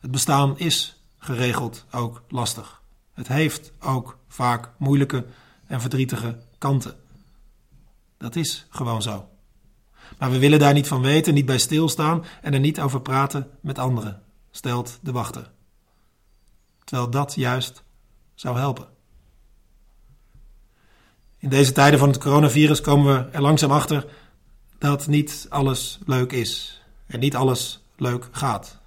het 0.00 0.10
bestaan 0.10 0.58
is 0.58 1.02
geregeld 1.18 1.84
ook 1.90 2.22
lastig. 2.28 2.82
Het 3.12 3.28
heeft 3.28 3.72
ook 3.80 4.18
vaak 4.28 4.70
moeilijke 4.76 5.26
en 5.66 5.80
verdrietige 5.80 6.38
kanten. 6.58 6.94
Dat 8.18 8.36
is 8.36 8.66
gewoon 8.68 9.02
zo. 9.02 9.28
Maar 10.18 10.30
we 10.30 10.38
willen 10.38 10.58
daar 10.58 10.72
niet 10.72 10.88
van 10.88 11.00
weten, 11.00 11.34
niet 11.34 11.46
bij 11.46 11.58
stilstaan 11.58 12.24
en 12.42 12.54
er 12.54 12.60
niet 12.60 12.80
over 12.80 13.00
praten 13.00 13.50
met 13.60 13.78
anderen, 13.78 14.22
stelt 14.50 14.98
de 15.02 15.12
wachter. 15.12 15.50
Terwijl 16.84 17.10
dat 17.10 17.34
juist 17.34 17.82
zou 18.34 18.58
helpen. 18.58 18.86
In 21.38 21.48
deze 21.48 21.72
tijden 21.72 21.98
van 21.98 22.08
het 22.08 22.18
coronavirus 22.18 22.80
komen 22.80 23.14
we 23.14 23.30
er 23.30 23.42
langzaam 23.42 23.70
achter 23.70 24.06
dat 24.78 25.06
niet 25.06 25.46
alles 25.48 25.98
leuk 26.06 26.32
is 26.32 26.82
en 27.06 27.20
niet 27.20 27.36
alles 27.36 27.84
leuk 27.96 28.28
gaat. 28.30 28.78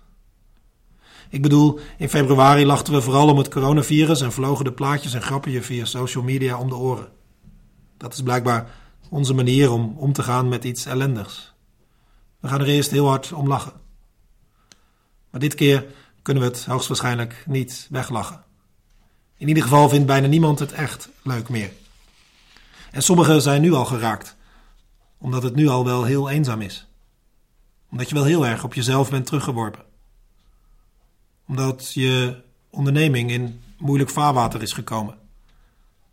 Ik 1.30 1.42
bedoel, 1.42 1.80
in 1.98 2.10
februari 2.10 2.66
lachten 2.66 2.94
we 2.94 3.02
vooral 3.02 3.30
om 3.30 3.38
het 3.38 3.50
coronavirus 3.50 4.22
en 4.22 4.32
vlogen 4.32 4.66
de 4.66 4.72
plaatjes 4.72 5.14
en 5.14 5.22
grappen 5.22 5.64
via 5.64 5.86
social 5.86 6.24
media 6.24 6.58
om 6.58 6.70
de 6.70 6.76
oren. 6.76 7.08
Dat 7.98 8.14
is 8.14 8.24
blijkbaar 8.24 8.70
onze 9.10 9.34
manier 9.34 9.72
om 9.72 9.94
om 9.98 10.14
te 10.14 10.24
gaan 10.24 10.48
met 10.48 10.64
iets 10.64 10.86
ellendigs. 10.86 11.54
We 12.40 12.48
gaan 12.48 12.60
er 12.60 12.68
eerst 12.68 12.92
heel 12.92 13.08
hard 13.08 13.34
om 13.34 13.48
lachen. 13.48 13.74
Maar 15.30 15.40
dit 15.40 15.56
keer 15.56 15.86
kunnen 16.22 16.44
we 16.44 16.50
het 16.50 16.66
hoogstwaarschijnlijk 16.66 17.44
niet 17.48 17.88
weglachen. 17.90 18.44
In 19.38 19.48
ieder 19.48 19.64
geval 19.64 19.90
vindt 19.90 20.08
bijna 20.08 20.28
niemand 20.28 20.60
het 20.60 20.72
echt 20.72 21.10
leuk 21.24 21.50
meer. 21.50 21.72
En 22.92 23.02
sommigen 23.02 23.42
zijn 23.42 23.62
nu 23.62 23.74
al 23.74 23.86
geraakt, 23.86 24.36
omdat 25.18 25.44
het 25.44 25.56
nu 25.56 25.68
al 25.68 25.86
wel 25.86 26.04
heel 26.04 26.30
eenzaam 26.30 26.62
is. 26.62 26.88
Omdat 27.92 28.10
je 28.10 28.16
wel 28.16 28.24
heel 28.24 28.46
erg 28.46 28.64
op 28.64 28.74
jezelf 28.74 29.10
bent 29.10 29.26
teruggeworpen. 29.26 29.86
Omdat 31.48 31.94
je 31.94 32.42
onderneming 32.70 33.32
in 33.32 33.62
moeilijk 33.78 34.10
vaarwater 34.10 34.62
is 34.62 34.74
gekomen. 34.74 35.18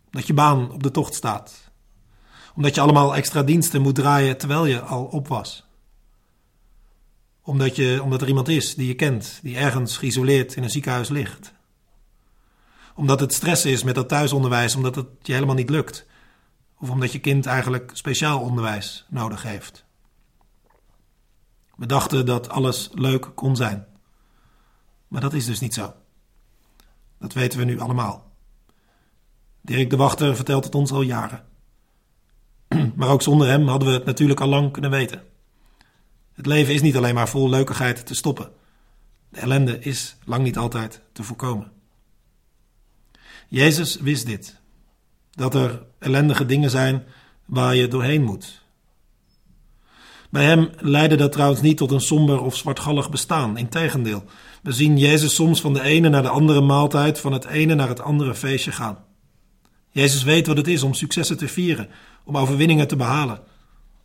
Omdat 0.06 0.26
je 0.26 0.34
baan 0.34 0.72
op 0.72 0.82
de 0.82 0.90
tocht 0.90 1.14
staat. 1.14 1.65
Omdat 2.56 2.75
je 2.75 2.80
allemaal 2.80 3.16
extra 3.16 3.42
diensten 3.42 3.82
moet 3.82 3.94
draaien 3.94 4.38
terwijl 4.38 4.66
je 4.66 4.80
al 4.80 5.04
op 5.04 5.28
was. 5.28 5.64
Omdat, 7.42 7.76
je, 7.76 8.00
omdat 8.02 8.22
er 8.22 8.28
iemand 8.28 8.48
is 8.48 8.75
die 8.75 8.86
je 8.86 8.94
kent, 8.94 9.38
die 9.42 9.56
ergens 9.56 9.96
geïsoleerd 9.96 10.54
in 10.54 10.62
een 10.62 10.70
ziekenhuis 10.70 11.08
ligt. 11.08 11.52
Omdat 12.94 13.20
het 13.20 13.34
stress 13.34 13.64
is 13.64 13.82
met 13.82 13.94
dat 13.94 14.08
thuisonderwijs, 14.08 14.75
omdat 14.75 14.94
het 14.94 15.06
je 15.22 15.32
helemaal 15.32 15.54
niet 15.54 15.70
lukt 15.70 16.06
of 16.78 16.90
omdat 16.90 17.12
je 17.12 17.18
kind 17.18 17.46
eigenlijk 17.46 17.90
speciaal 17.94 18.40
onderwijs 18.40 19.06
nodig 19.08 19.42
heeft. 19.42 19.84
We 21.76 21.86
dachten 21.86 22.26
dat 22.26 22.48
alles 22.48 22.90
leuk 22.92 23.30
kon 23.34 23.56
zijn. 23.56 23.86
Maar 25.08 25.20
dat 25.20 25.32
is 25.32 25.46
dus 25.46 25.60
niet 25.60 25.75
zo. 25.75 25.94
Dat 27.18 27.32
weten 27.32 27.58
we 27.58 27.64
nu 27.64 27.80
allemaal. 27.80 28.32
Dirk 29.60 29.90
de 29.90 29.96
Wachter 29.96 30.36
vertelt 30.36 30.64
het 30.64 30.75
ons 30.75 30.90
al 30.90 31.02
jaren. 31.02 31.44
Maar 32.96 33.08
ook 33.08 33.23
zonder 33.23 33.49
hem 33.49 33.68
hadden 33.68 33.88
we 33.88 33.94
het 33.94 34.04
natuurlijk 34.04 34.40
al 34.40 34.49
lang 34.49 34.73
kunnen 34.73 34.90
weten. 34.90 35.23
Het 36.35 36.46
leven 36.46 36.75
is 36.75 36.82
niet 36.82 36.96
alleen 36.96 37.14
maar 37.14 37.28
vol 37.28 37.49
leukigheid 37.49 38.06
te 38.06 38.14
stoppen. 38.14 38.50
De 39.28 39.40
ellende 39.40 39.78
is 39.78 40.16
lang 40.25 40.42
niet 40.42 40.58
altijd 40.58 41.00
te 41.12 41.23
voorkomen. 41.23 41.73
Jezus 43.49 44.00
wist 44.00 44.26
dit 44.26 44.61
dat 45.30 45.54
er 45.54 45.82
ellendige 45.99 46.46
dingen 46.46 46.70
zijn 46.70 47.04
waar 47.44 47.75
je 47.75 47.88
doorheen 47.88 48.23
moet. 48.23 48.64
Bij 50.30 50.44
hem 50.44 50.70
leidde 50.78 51.16
dat 51.16 51.32
trouwens 51.32 51.61
niet 51.61 51.76
tot 51.76 51.90
een 51.90 52.00
somber 52.00 52.40
of 52.40 52.56
zwartgallig 52.56 53.11
bestaan. 53.11 53.56
Integendeel, 53.56 54.25
we 54.62 54.73
zien 54.73 54.99
Jezus 54.99 55.35
soms 55.35 55.61
van 55.61 55.73
de 55.73 55.82
ene 55.82 56.08
naar 56.08 56.23
de 56.23 56.28
andere 56.28 56.61
maaltijd, 56.61 57.20
van 57.20 57.32
het 57.32 57.44
ene 57.44 57.75
naar 57.75 57.88
het 57.88 58.00
andere 58.00 58.35
feestje 58.35 58.73
gaan. 58.73 59.04
Jezus 59.96 60.22
weet 60.22 60.46
wat 60.46 60.56
het 60.56 60.66
is 60.66 60.82
om 60.82 60.94
successen 60.94 61.36
te 61.36 61.48
vieren, 61.48 61.88
om 62.24 62.36
overwinningen 62.36 62.88
te 62.88 62.96
behalen, 62.96 63.40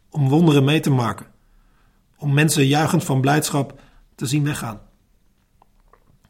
om 0.10 0.30
wonderen 0.30 0.64
mee 0.64 0.80
te 0.80 0.90
maken, 0.90 1.26
om 2.18 2.34
mensen 2.34 2.68
juichend 2.68 3.04
van 3.04 3.22
blijdschap 3.22 3.82
te 4.16 4.26
zien 4.26 4.44
weggaan. 4.44 4.82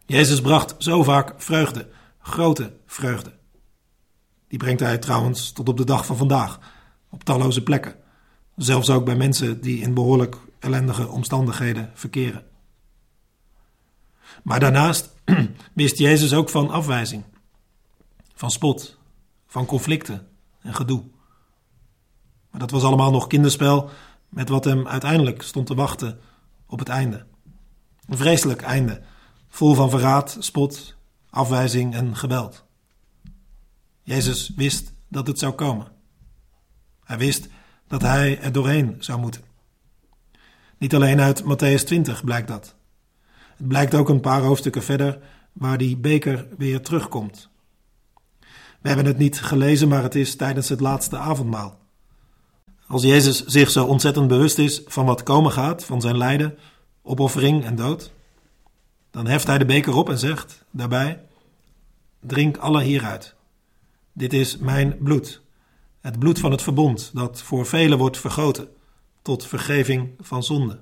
Jezus 0.05 0.41
bracht 0.41 0.75
zo 0.77 1.03
vaak 1.03 1.33
vreugde, 1.37 1.89
grote 2.19 2.73
vreugde. 2.85 3.33
Die 4.47 4.59
brengt 4.59 4.79
hij 4.79 4.97
trouwens 4.97 5.51
tot 5.51 5.69
op 5.69 5.77
de 5.77 5.85
dag 5.85 6.05
van 6.05 6.17
vandaag, 6.17 6.59
op 7.09 7.23
talloze 7.23 7.63
plekken. 7.63 7.95
Zelfs 8.55 8.89
ook 8.89 9.05
bij 9.05 9.15
mensen 9.15 9.61
die 9.61 9.81
in 9.81 9.93
behoorlijk 9.93 10.37
ellendige 10.59 11.07
omstandigheden 11.07 11.91
verkeren. 11.93 12.45
Maar 14.43 14.59
daarnaast 14.59 15.15
wist 15.73 15.97
Jezus 15.97 16.33
ook 16.33 16.49
van 16.49 16.69
afwijzing, 16.69 17.23
van 18.33 18.51
spot, 18.51 18.99
van 19.51 19.65
conflicten 19.65 20.27
en 20.61 20.73
gedoe. 20.73 21.03
Maar 22.49 22.59
dat 22.59 22.71
was 22.71 22.83
allemaal 22.83 23.11
nog 23.11 23.27
kinderspel 23.27 23.89
met 24.29 24.49
wat 24.49 24.63
hem 24.63 24.87
uiteindelijk 24.87 25.41
stond 25.41 25.67
te 25.67 25.75
wachten 25.75 26.19
op 26.65 26.79
het 26.79 26.89
einde. 26.89 27.25
Een 28.05 28.17
vreselijk 28.17 28.61
einde, 28.61 29.01
vol 29.47 29.73
van 29.73 29.89
verraad, 29.89 30.37
spot, 30.39 30.95
afwijzing 31.29 31.93
en 31.93 32.15
geweld. 32.15 32.65
Jezus 34.01 34.51
wist 34.55 34.93
dat 35.07 35.27
het 35.27 35.39
zou 35.39 35.53
komen. 35.53 35.87
Hij 37.03 37.17
wist 37.17 37.47
dat 37.87 38.01
hij 38.01 38.39
er 38.39 38.51
doorheen 38.51 38.95
zou 38.99 39.19
moeten. 39.19 39.41
Niet 40.77 40.95
alleen 40.95 41.21
uit 41.21 41.43
Matthäus 41.43 41.83
20 41.83 42.23
blijkt 42.23 42.47
dat. 42.47 42.75
Het 43.57 43.67
blijkt 43.67 43.95
ook 43.95 44.09
een 44.09 44.21
paar 44.21 44.41
hoofdstukken 44.41 44.83
verder 44.83 45.19
waar 45.53 45.77
die 45.77 45.97
beker 45.97 46.47
weer 46.57 46.81
terugkomt. 46.81 47.49
We 48.81 48.87
hebben 48.87 49.05
het 49.05 49.17
niet 49.17 49.41
gelezen, 49.41 49.87
maar 49.87 50.03
het 50.03 50.15
is 50.15 50.35
tijdens 50.35 50.69
het 50.69 50.79
laatste 50.79 51.17
avondmaal. 51.17 51.79
Als 52.87 53.03
Jezus 53.03 53.45
zich 53.45 53.71
zo 53.71 53.85
ontzettend 53.85 54.27
bewust 54.27 54.57
is 54.57 54.81
van 54.85 55.05
wat 55.05 55.23
komen 55.23 55.51
gaat, 55.51 55.85
van 55.85 56.01
zijn 56.01 56.17
lijden, 56.17 56.57
opoffering 57.01 57.65
en 57.65 57.75
dood, 57.75 58.11
dan 59.11 59.27
heft 59.27 59.47
hij 59.47 59.57
de 59.57 59.65
beker 59.65 59.93
op 59.93 60.09
en 60.09 60.19
zegt 60.19 60.65
daarbij: 60.71 61.23
Drink 62.19 62.57
alle 62.57 62.83
hieruit. 62.83 63.35
Dit 64.13 64.33
is 64.33 64.57
mijn 64.57 64.97
bloed, 64.97 65.41
het 66.01 66.19
bloed 66.19 66.39
van 66.39 66.51
het 66.51 66.61
verbond, 66.61 67.11
dat 67.13 67.41
voor 67.41 67.65
velen 67.65 67.97
wordt 67.97 68.17
vergoten, 68.17 68.67
tot 69.21 69.45
vergeving 69.45 70.09
van 70.19 70.43
zonde. 70.43 70.79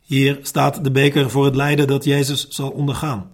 Hier 0.00 0.38
staat 0.42 0.84
de 0.84 0.90
beker 0.90 1.30
voor 1.30 1.44
het 1.44 1.56
lijden 1.56 1.86
dat 1.86 2.04
Jezus 2.04 2.48
zal 2.48 2.70
ondergaan, 2.70 3.32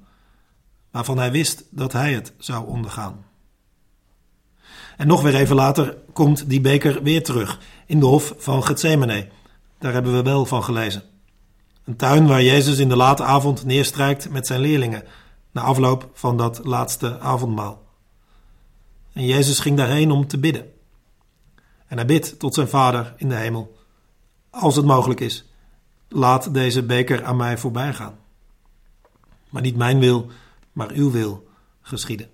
waarvan 0.90 1.18
hij 1.18 1.30
wist 1.30 1.64
dat 1.70 1.92
hij 1.92 2.12
het 2.12 2.32
zou 2.38 2.66
ondergaan. 2.66 3.24
En 4.96 5.06
nog 5.06 5.22
weer 5.22 5.34
even 5.34 5.56
later 5.56 5.96
komt 6.12 6.48
die 6.48 6.60
beker 6.60 7.02
weer 7.02 7.22
terug 7.22 7.58
in 7.86 8.00
de 8.00 8.06
hof 8.06 8.34
van 8.36 8.64
Gethsemane. 8.64 9.28
Daar 9.78 9.92
hebben 9.92 10.12
we 10.12 10.22
wel 10.22 10.46
van 10.46 10.64
gelezen. 10.64 11.02
Een 11.84 11.96
tuin 11.96 12.26
waar 12.26 12.42
Jezus 12.42 12.78
in 12.78 12.88
de 12.88 12.96
late 12.96 13.22
avond 13.22 13.64
neerstrijkt 13.64 14.30
met 14.30 14.46
zijn 14.46 14.60
leerlingen 14.60 15.04
na 15.50 15.62
afloop 15.62 16.10
van 16.12 16.36
dat 16.36 16.60
laatste 16.64 17.18
avondmaal. 17.20 17.82
En 19.12 19.26
Jezus 19.26 19.58
ging 19.58 19.76
daarheen 19.76 20.10
om 20.10 20.26
te 20.26 20.38
bidden. 20.38 20.66
En 21.86 21.96
hij 21.96 22.06
bidt 22.06 22.38
tot 22.38 22.54
zijn 22.54 22.68
Vader 22.68 23.14
in 23.16 23.28
de 23.28 23.34
hemel. 23.34 23.78
als 24.50 24.76
het 24.76 24.84
mogelijk 24.84 25.20
is, 25.20 25.44
laat 26.08 26.54
deze 26.54 26.82
beker 26.82 27.24
aan 27.24 27.36
mij 27.36 27.58
voorbij 27.58 27.94
gaan. 27.94 28.18
Maar 29.48 29.62
niet 29.62 29.76
mijn 29.76 29.98
wil, 29.98 30.30
maar 30.72 30.90
uw 30.90 31.10
wil 31.10 31.48
geschieden. 31.80 32.30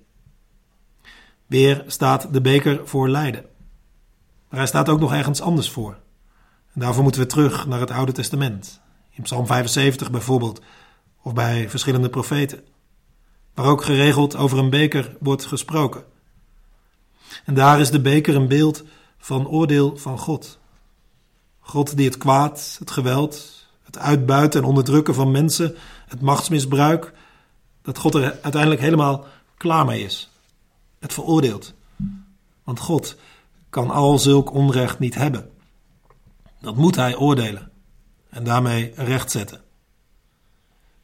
Weer 1.46 1.84
staat 1.86 2.32
de 2.32 2.40
beker 2.40 2.88
voor 2.88 3.08
lijden. 3.08 3.44
Maar 4.48 4.58
hij 4.58 4.68
staat 4.68 4.88
ook 4.88 5.00
nog 5.00 5.12
ergens 5.12 5.40
anders 5.40 5.70
voor. 5.70 5.98
En 6.72 6.80
daarvoor 6.80 7.02
moeten 7.02 7.20
we 7.20 7.26
terug 7.26 7.66
naar 7.66 7.80
het 7.80 7.90
Oude 7.90 8.12
Testament. 8.12 8.80
In 9.10 9.22
Psalm 9.22 9.46
75 9.46 10.10
bijvoorbeeld, 10.10 10.62
of 11.22 11.32
bij 11.32 11.70
verschillende 11.70 12.08
profeten. 12.08 12.64
Waar 13.54 13.66
ook 13.66 13.84
geregeld 13.84 14.36
over 14.36 14.58
een 14.58 14.70
beker 14.70 15.16
wordt 15.20 15.44
gesproken. 15.44 16.04
En 17.44 17.54
daar 17.54 17.80
is 17.80 17.90
de 17.90 18.00
beker 18.00 18.34
een 18.34 18.48
beeld 18.48 18.84
van 19.18 19.48
oordeel 19.48 19.96
van 19.96 20.18
God. 20.18 20.58
God 21.58 21.96
die 21.96 22.06
het 22.06 22.18
kwaad, 22.18 22.76
het 22.78 22.90
geweld, 22.90 23.66
het 23.82 23.98
uitbuiten 23.98 24.60
en 24.62 24.68
onderdrukken 24.68 25.14
van 25.14 25.30
mensen, 25.30 25.74
het 26.06 26.20
machtsmisbruik, 26.20 27.12
dat 27.86 27.98
God 27.98 28.14
er 28.14 28.38
uiteindelijk 28.42 28.80
helemaal 28.80 29.26
klaar 29.56 29.84
mee 29.84 30.04
is. 30.04 30.30
Het 30.98 31.12
veroordeelt. 31.12 31.74
Want 32.64 32.80
God 32.80 33.16
kan 33.70 33.90
al 33.90 34.18
zulk 34.18 34.52
onrecht 34.52 34.98
niet 34.98 35.14
hebben. 35.14 35.50
Dat 36.60 36.76
moet 36.76 36.96
hij 36.96 37.16
oordelen 37.16 37.70
en 38.30 38.44
daarmee 38.44 38.92
rechtzetten. 38.96 39.60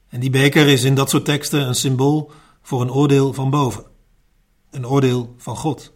En 0.08 0.20
die 0.20 0.30
beker 0.30 0.68
is 0.68 0.84
in 0.84 0.94
dat 0.94 1.10
soort 1.10 1.24
teksten 1.24 1.66
een 1.66 1.74
symbool 1.74 2.30
voor 2.62 2.80
een 2.80 2.92
oordeel 2.92 3.32
van 3.32 3.50
boven. 3.50 3.84
Een 4.70 4.86
oordeel 4.86 5.34
van 5.36 5.56
God. 5.56 5.92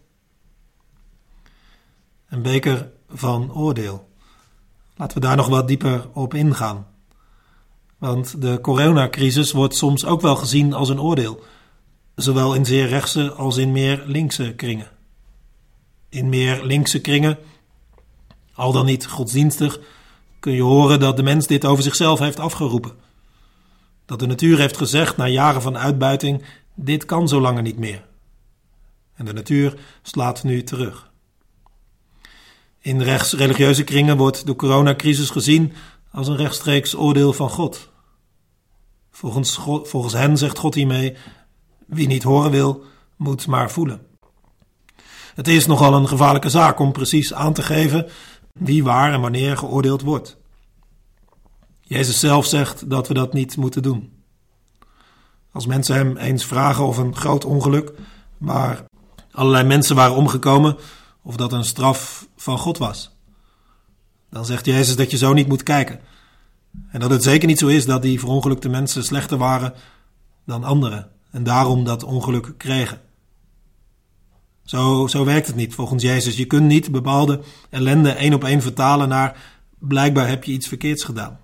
Een 2.28 2.42
beker 2.42 2.92
van 3.08 3.52
oordeel. 3.52 4.08
Laten 4.96 5.20
we 5.20 5.26
daar 5.26 5.36
nog 5.36 5.48
wat 5.48 5.68
dieper 5.68 6.08
op 6.12 6.34
ingaan. 6.34 6.86
Want 8.06 8.40
de 8.40 8.58
coronacrisis 8.60 9.52
wordt 9.52 9.76
soms 9.76 10.04
ook 10.04 10.20
wel 10.20 10.36
gezien 10.36 10.72
als 10.72 10.88
een 10.88 11.00
oordeel, 11.00 11.42
zowel 12.14 12.54
in 12.54 12.64
zeer 12.64 12.88
rechtse 12.88 13.32
als 13.32 13.56
in 13.56 13.72
meer 13.72 14.02
linkse 14.06 14.54
kringen. 14.54 14.90
In 16.08 16.28
meer 16.28 16.64
linkse 16.64 17.00
kringen, 17.00 17.38
al 18.54 18.72
dan 18.72 18.86
niet 18.86 19.06
godsdienstig, 19.06 19.80
kun 20.40 20.52
je 20.52 20.62
horen 20.62 21.00
dat 21.00 21.16
de 21.16 21.22
mens 21.22 21.46
dit 21.46 21.64
over 21.64 21.82
zichzelf 21.82 22.18
heeft 22.18 22.40
afgeroepen. 22.40 22.92
Dat 24.04 24.18
de 24.18 24.26
natuur 24.26 24.58
heeft 24.58 24.76
gezegd 24.76 25.16
na 25.16 25.26
jaren 25.26 25.62
van 25.62 25.78
uitbuiting: 25.78 26.42
dit 26.75 27.04
kan 27.04 27.28
zo 27.28 27.40
langer 27.40 27.62
niet 27.62 27.78
meer. 27.78 28.04
En 29.14 29.25
de 29.25 29.32
natuur 29.32 29.78
slaat 30.02 30.44
nu 30.44 30.62
terug. 30.62 31.10
In 32.80 33.02
rechtsreligieuze 33.02 33.84
kringen 33.84 34.16
wordt 34.16 34.46
de 34.46 34.56
coronacrisis 34.56 35.30
gezien 35.30 35.72
als 36.10 36.28
een 36.28 36.36
rechtstreeks 36.36 36.94
oordeel 36.94 37.32
van 37.32 37.50
God. 37.50 37.94
Volgens, 39.16 40.12
hen 40.12 40.37
zegt 40.37 40.58
God 40.58 40.75
hiermee: 40.75 41.16
wie 41.87 42.06
niet 42.06 42.23
horen 42.23 42.50
wil, 42.50 42.85
moet 43.16 43.46
maar 43.46 43.70
voelen. 43.70 44.06
Het 45.35 45.49
is 45.49 45.66
nogal 45.66 45.94
een 45.94 46.08
gevaarlijke 46.08 46.49
zaak 46.49 46.78
om 46.78 46.92
precies 46.92 47.35
aan 47.35 47.52
te 47.52 47.62
geven 47.62 48.06
wie 48.52 48.85
waar 48.85 49.12
en 49.12 49.20
wanneer 49.20 49.56
geoordeeld 49.56 50.02
wordt. 50.02 50.37
Jezus 51.80 52.20
zelf 52.20 52.46
zegt 52.46 52.90
dat 52.90 53.08
we 53.08 53.14
dat 53.14 53.32
niet 53.32 53.56
moeten 53.56 53.82
doen. 53.82 54.23
Als 55.52 55.67
mensen 55.67 55.95
hem 55.95 56.17
eens 56.17 56.45
vragen 56.45 56.86
of 56.86 56.97
een 56.97 57.17
groot 57.17 57.45
ongeluk 57.45 57.93
waar 58.38 58.84
allerlei 59.30 59.64
mensen 59.64 59.97
waren 59.97 60.17
omgekomen, 60.17 60.76
of 61.23 61.36
dat 61.36 61.52
een 61.52 61.64
straf 61.64 62.28
van 62.36 62.58
God 62.58 62.78
was. 62.78 63.10
Dan 64.30 64.45
zegt 64.45 64.67
Jezus 64.67 64.97
dat 64.97 65.10
je 65.10 65.17
zo 65.17 65.32
niet 65.32 65.49
moet 65.49 65.62
kijken. 65.62 66.00
En 66.91 67.00
dat 67.00 67.10
het 67.10 67.23
zeker 67.23 67.49
niet 67.49 67.58
zo 67.58 67.67
is 67.67 67.86
dat 67.86 68.02
die 68.02 68.21
verongelukte 68.21 68.69
mensen 68.69 69.04
slechter 69.04 69.39
waren 69.39 69.75
dan 70.45 70.65
anderen 70.65 71.10
en 71.30 71.43
daarom 71.43 71.84
dat 71.84 72.04
ongeluk 72.04 72.54
kregen. 72.56 73.00
Zo, 74.65 75.06
zo 75.06 75.25
werkt 75.25 75.47
het 75.47 75.56
niet 75.56 75.75
volgens 75.75 76.02
Jezus. 76.02 76.36
Je 76.36 76.45
kunt 76.45 76.67
niet 76.67 76.91
bepaalde 76.91 77.41
ellende 77.71 78.10
één 78.10 78.34
op 78.34 78.45
één 78.45 78.62
vertalen 78.62 79.08
naar 79.08 79.36
blijkbaar 79.78 80.28
heb 80.28 80.45
je 80.45 80.52
iets 80.52 80.69
verkeerds 80.69 81.04
gedaan. 81.04 81.39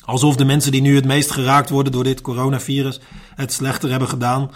Alsof 0.00 0.36
de 0.36 0.44
mensen 0.44 0.72
die 0.72 0.80
nu 0.80 0.94
het 0.94 1.04
meest 1.04 1.30
geraakt 1.30 1.70
worden 1.70 1.92
door 1.92 2.04
dit 2.04 2.20
coronavirus 2.20 3.00
het 3.34 3.52
slechter 3.52 3.90
hebben 3.90 4.08
gedaan 4.08 4.50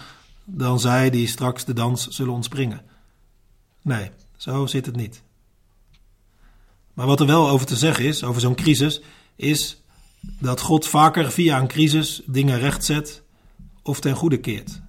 dan 0.44 0.81
zij 0.81 1.11
die 1.11 1.27
straks 1.27 1.64
de 1.64 1.72
dans 1.72 2.09
zullen 2.09 2.35
ontspringen. 2.35 2.83
Nee, 3.83 4.11
zo 4.37 4.66
zit 4.66 4.87
het 4.87 4.96
niet. 4.96 5.22
Maar 6.94 7.07
wat 7.07 7.20
er 7.20 7.26
wel 7.26 7.48
over 7.48 7.66
te 7.66 7.76
zeggen 7.76 8.05
is, 8.05 8.24
over 8.24 8.40
zo'n 8.40 8.55
crisis, 8.55 9.00
is 9.37 9.83
dat 10.20 10.61
God 10.61 10.87
vaker 10.87 11.33
via 11.33 11.61
een 11.61 11.68
crisis 11.68 12.22
dingen 12.26 12.59
rechtzet 12.59 13.22
of 13.83 14.00
ten 14.00 14.14
goede 14.14 14.40
keert. 14.40 14.83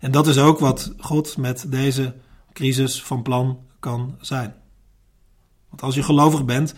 En 0.00 0.10
dat 0.10 0.26
is 0.26 0.38
ook 0.38 0.58
wat 0.58 0.92
God 0.98 1.36
met 1.36 1.64
deze 1.68 2.14
crisis 2.52 3.02
van 3.02 3.22
plan 3.22 3.58
kan 3.78 4.16
zijn. 4.20 4.54
Want 5.68 5.82
als 5.82 5.94
je 5.94 6.02
gelovig 6.02 6.44
bent, 6.44 6.74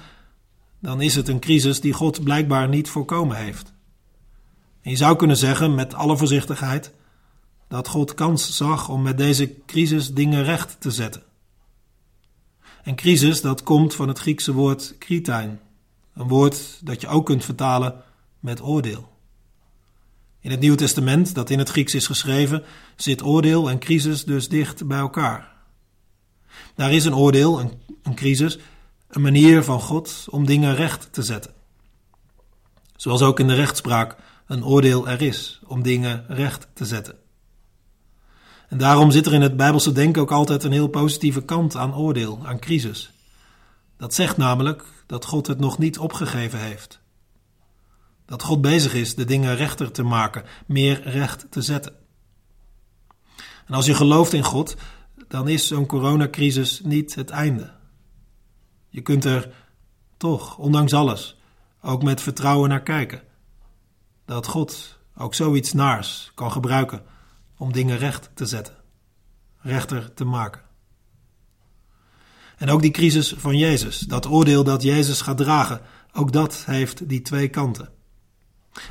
dan 0.81 1.01
is 1.01 1.15
het 1.15 1.29
een 1.29 1.41
crisis 1.41 1.81
die 1.81 1.93
God 1.93 2.25
blijkbaar 2.25 2.69
niet 2.69 2.89
voorkomen 2.89 3.37
heeft. 3.37 3.73
En 4.83 4.91
je 4.91 4.97
zou 4.97 5.17
kunnen 5.17 5.37
zeggen, 5.37 5.75
met 5.75 5.95
alle 5.95 6.17
voorzichtigheid, 6.17 6.93
dat 7.69 7.89
God 7.89 8.15
kans 8.15 8.57
zag 8.57 8.89
om 8.89 9.03
met 9.03 9.19
deze 9.19 9.55
crisis 9.67 10.13
dingen 10.13 10.45
recht 10.45 10.81
te 10.81 10.91
zetten. 10.91 11.23
En 12.85 12.95
crisis, 12.95 13.41
dat 13.41 13.63
komt 13.63 13.95
van 13.95 14.09
het 14.09 14.19
Griekse 14.19 14.53
woord 14.53 14.95
kritijn, 14.99 15.61
een 16.15 16.29
woord 16.29 16.79
dat 16.83 17.01
je 17.01 17.09
ook 17.09 17.27
kunt 17.27 17.45
vertalen 17.45 18.03
met 18.41 18.63
oordeel. 18.63 19.13
In 20.41 20.51
het 20.51 20.61
Nieuwe 20.61 20.77
Testament, 20.77 21.35
dat 21.35 21.51
in 21.51 21.59
het 21.59 21.69
Grieks 21.69 21.95
is 21.95 22.07
geschreven, 22.07 22.63
zit 22.97 23.23
oordeel 23.23 23.71
en 23.71 23.79
crisis 23.79 24.25
dus 24.25 24.49
dicht 24.49 24.87
bij 24.87 24.99
elkaar. 24.99 25.53
Daar 26.75 26.93
is 26.93 27.05
een 27.05 27.15
oordeel, 27.15 27.61
een, 27.61 27.73
een 28.03 28.15
crisis, 28.15 28.59
een 29.09 29.23
manier 29.23 29.63
van 29.63 29.81
God 29.81 30.27
om 30.31 30.47
dingen 30.47 30.75
recht 30.75 31.13
te 31.13 31.23
zetten. 31.23 31.53
Zoals 32.97 33.23
ook 33.23 33.41
in 33.41 33.49
de 33.49 33.55
rechtspraak 33.55 34.17
een 34.47 34.65
oordeel 34.65 35.09
er 35.09 35.23
is 35.23 35.61
om 35.67 35.83
dingen 35.83 36.25
recht 36.29 36.69
te 36.75 36.85
zetten. 36.85 37.24
En 38.75 38.81
daarom 38.81 39.11
zit 39.11 39.27
er 39.27 39.33
in 39.33 39.43
het 39.43 39.57
Bijbelse 39.57 39.93
denken 39.93 40.23
ook 40.23 40.31
altijd 40.31 40.65
een 40.65 40.73
heel 40.73 40.89
positieve 40.89 41.43
kant 41.43 41.77
aan 41.77 41.95
oordeel, 41.95 42.41
aan 42.47 42.59
crisis. 42.59 43.13
Dat 43.97 44.15
zegt 44.15 44.37
namelijk 44.37 44.85
dat 45.07 45.25
God 45.25 45.47
het 45.47 45.59
nog 45.59 45.79
niet 45.79 45.99
opgegeven 45.99 46.59
heeft. 46.59 47.01
Dat 48.27 48.43
God 48.43 48.61
bezig 48.61 48.95
is 48.95 49.15
de 49.15 49.25
dingen 49.25 49.57
rechter 49.57 49.93
te 49.93 50.03
maken, 50.03 50.45
meer 50.67 51.03
recht 51.03 51.47
te 51.51 51.63
zetten. 51.63 51.93
En 53.67 53.75
als 53.75 53.87
je 53.87 53.95
gelooft 53.95 54.33
in 54.33 54.45
God, 54.45 54.77
dan 55.29 55.49
is 55.49 55.67
zo'n 55.67 55.87
coronacrisis 55.87 56.81
niet 56.81 57.15
het 57.15 57.31
einde. 57.31 57.73
Je 58.89 59.01
kunt 59.01 59.25
er 59.25 59.55
toch, 60.17 60.59
ondanks 60.59 60.93
alles, 60.93 61.37
ook 61.83 62.03
met 62.03 62.21
vertrouwen 62.21 62.69
naar 62.69 62.83
kijken. 62.83 63.23
Dat 64.25 64.47
God 64.47 64.99
ook 65.17 65.35
zoiets 65.35 65.73
naars 65.73 66.33
kan 66.35 66.53
gebruiken 66.53 67.13
om 67.65 67.73
dingen 67.73 67.99
recht 67.99 68.31
te 68.35 68.47
zetten, 68.47 68.75
rechter 69.61 70.15
te 70.15 70.25
maken. 70.25 70.61
En 72.57 72.71
ook 72.71 72.83
die 72.83 72.91
crisis 72.91 73.35
van 73.37 73.59
Jezus, 73.59 73.99
dat 73.99 74.27
oordeel 74.27 74.65
dat 74.65 74.83
Jezus 74.83 75.21
gaat 75.21 75.37
dragen, 75.37 75.81
ook 76.13 76.33
dat 76.33 76.63
heeft 76.67 77.09
die 77.09 77.23
twee 77.23 77.49
kanten. 77.49 77.89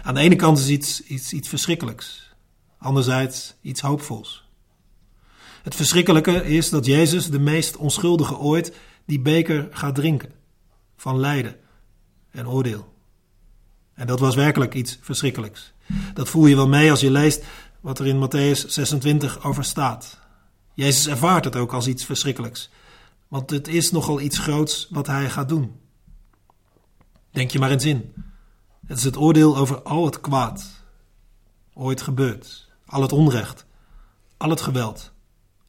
Aan 0.04 0.14
de 0.14 0.20
ene 0.20 0.36
kant 0.36 0.60
is 0.60 0.68
iets, 0.68 1.04
iets, 1.04 1.34
iets 1.34 1.50
verschrikkelijks, 1.50 2.34
anderzijds 2.78 3.56
iets 3.62 3.82
hoopvols. 3.82 4.48
Het 5.64 5.76
verschrikkelijke 5.76 6.46
is 6.46 6.70
dat 6.70 6.86
Jezus, 6.86 7.30
de 7.30 7.40
meest 7.40 7.78
onschuldige 7.78 8.38
ooit, 8.38 8.74
die 9.06 9.20
beker 9.20 9.68
gaat 9.72 9.96
drinken 9.96 10.32
van 10.96 11.20
lijden 11.20 11.56
en 12.32 12.48
oordeel. 12.48 12.94
En 13.94 14.08
dat 14.08 14.20
was 14.20 14.36
werkelijk 14.36 14.74
iets 14.74 14.98
verschrikkelijks. 15.02 15.74
Dat 16.14 16.30
voel 16.30 16.46
je 16.46 16.56
wel 16.56 16.68
mee 16.68 16.92
als 16.92 17.00
je 17.00 17.12
leest 17.12 17.44
wat 17.84 18.00
er 18.00 18.08
in 18.08 18.28
Matthäus 18.28 18.66
26 18.68 19.44
over 19.44 19.64
staat. 19.64 20.20
Jezus 20.74 21.08
ervaart 21.08 21.46
het 21.46 21.56
ook 21.56 21.74
als 21.74 21.88
iets 21.88 22.06
verschrikkelijks, 22.06 22.70
want 23.28 23.50
het 23.50 23.68
is 23.68 23.92
nogal 23.92 24.22
iets 24.22 24.38
groots 24.38 24.88
wat 24.90 25.08
hij 25.08 25.30
gaat 25.30 25.50
doen. 25.50 25.80
Denk 27.32 27.52
je 27.52 27.60
maar 27.60 27.72
eens 27.72 27.86
in. 27.86 28.14
Het 28.88 28.98
is 28.98 29.04
het 29.04 29.18
oordeel 29.18 29.58
over 29.58 29.82
al 29.82 30.06
het 30.06 30.22
kwaad 30.22 30.84
ooit 31.74 32.02
gebeurd, 32.02 32.70
al 32.86 33.02
het 33.02 33.12
onrecht, 33.12 33.66
al 34.38 34.50
het 34.50 34.62
geweld, 34.62 35.12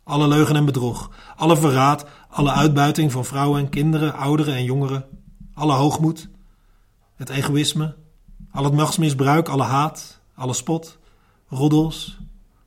alle 0.02 0.28
leugen 0.28 0.56
en 0.56 0.64
bedrog, 0.64 1.10
alle 1.36 1.56
verraad, 1.56 2.06
alle 2.28 2.52
uitbuiting 2.52 3.12
van 3.12 3.24
vrouwen 3.24 3.60
en 3.60 3.68
kinderen, 3.68 4.14
ouderen 4.14 4.54
en 4.54 4.64
jongeren, 4.64 5.04
alle 5.54 5.72
hoogmoed, 5.72 6.28
het 7.14 7.28
egoïsme, 7.28 7.94
al 8.50 8.64
het 8.64 8.74
machtsmisbruik, 8.74 9.48
alle 9.48 9.62
haat, 9.62 10.20
alle 10.34 10.54
spot, 10.54 10.98
roddels, 11.48 12.18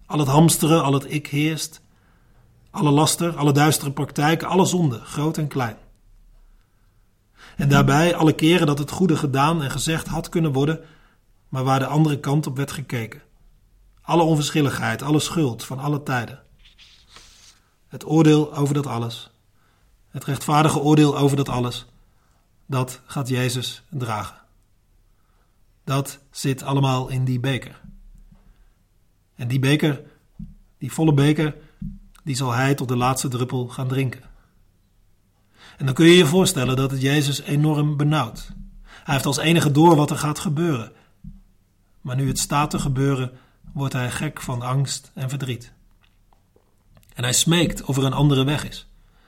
al 0.06 0.20
het 0.20 0.28
hamsteren, 0.28 0.84
al 0.84 0.94
het 0.94 1.12
ik 1.12 1.28
heerst, 1.28 1.82
alle 2.72 2.92
laster, 2.92 3.38
alle 3.38 3.52
duistere 3.52 3.92
praktijken, 3.92 4.48
alle 4.48 4.66
zonden, 4.66 5.02
groot 5.02 5.38
en 5.38 5.48
klein. 5.48 5.78
En 7.56 7.70
daarbij 7.70 8.16
alle 8.16 8.34
keren 8.34 8.68
dat 8.68 8.80
het 8.80 8.92
goede 8.92 9.18
gedaan 9.18 9.64
en 9.64 9.72
gezegd 9.72 10.08
had 10.08 10.30
kunnen 10.30 10.54
worden, 10.54 10.84
maar 11.50 11.64
waar 11.64 11.80
de 11.80 11.86
andere 11.86 12.20
kant 12.20 12.48
op 12.48 12.58
werd 12.58 12.72
gekeken. 12.72 13.22
Alle 14.02 14.24
onverschilligheid, 14.24 15.02
alle 15.02 15.20
schuld 15.20 15.64
van 15.64 15.80
alle 15.80 16.04
tijden. 16.04 16.44
Het 17.88 18.06
oordeel 18.06 18.56
over 18.56 18.74
dat 18.74 18.88
alles, 18.88 19.30
het 20.10 20.24
rechtvaardige 20.24 20.80
oordeel 20.80 21.18
over 21.18 21.38
dat 21.38 21.50
alles, 21.50 21.86
dat 22.66 23.02
gaat 23.06 23.28
Jezus 23.28 23.84
dragen. 23.90 24.38
Dat 25.84 26.20
zit 26.32 26.64
allemaal 26.64 27.08
in 27.08 27.26
die 27.26 27.40
beker. 27.40 27.82
En 29.38 29.48
die 29.48 29.60
beker, 29.60 30.02
die 30.78 30.92
volle 30.92 31.14
beker, 31.14 31.56
die 32.24 32.36
zal 32.36 32.52
hij 32.52 32.76
tot 32.76 32.88
de 32.88 32.96
laatste 32.96 33.28
druppel 33.28 33.68
gaan 33.68 33.88
drinken. 33.88 34.22
En 35.78 35.86
dan 35.86 35.94
kun 35.94 36.06
je 36.06 36.18
je 36.18 36.26
voorstellen 36.26 36.76
dat 36.76 36.92
het 36.92 37.02
Jezus 37.02 37.42
enorm 37.42 37.98
benauwt. 37.98 38.52
Hij 38.84 39.14
heeft 39.14 39.26
als 39.26 39.38
enige 39.38 39.72
door 39.72 39.96
wat 39.96 40.10
er 40.10 40.18
gaat 40.18 40.40
gebeuren. 40.40 40.92
Maar 42.02 42.16
nu 42.16 42.28
het 42.28 42.40
staat 42.40 42.70
te 42.70 42.80
gebeuren, 42.80 43.32
wordt 43.74 43.94
hij 43.94 44.12
gek 44.12 44.42
van 44.42 44.62
angst 44.62 45.12
en 45.14 45.30
verdriet. 45.30 45.74
En 47.14 47.24
hij 47.24 47.34
smeekt 47.34 47.84
of 47.84 47.98
er 47.98 48.04
een 48.04 48.14
andere 48.14 48.44
weg 48.44 48.68
is. 48.68 48.88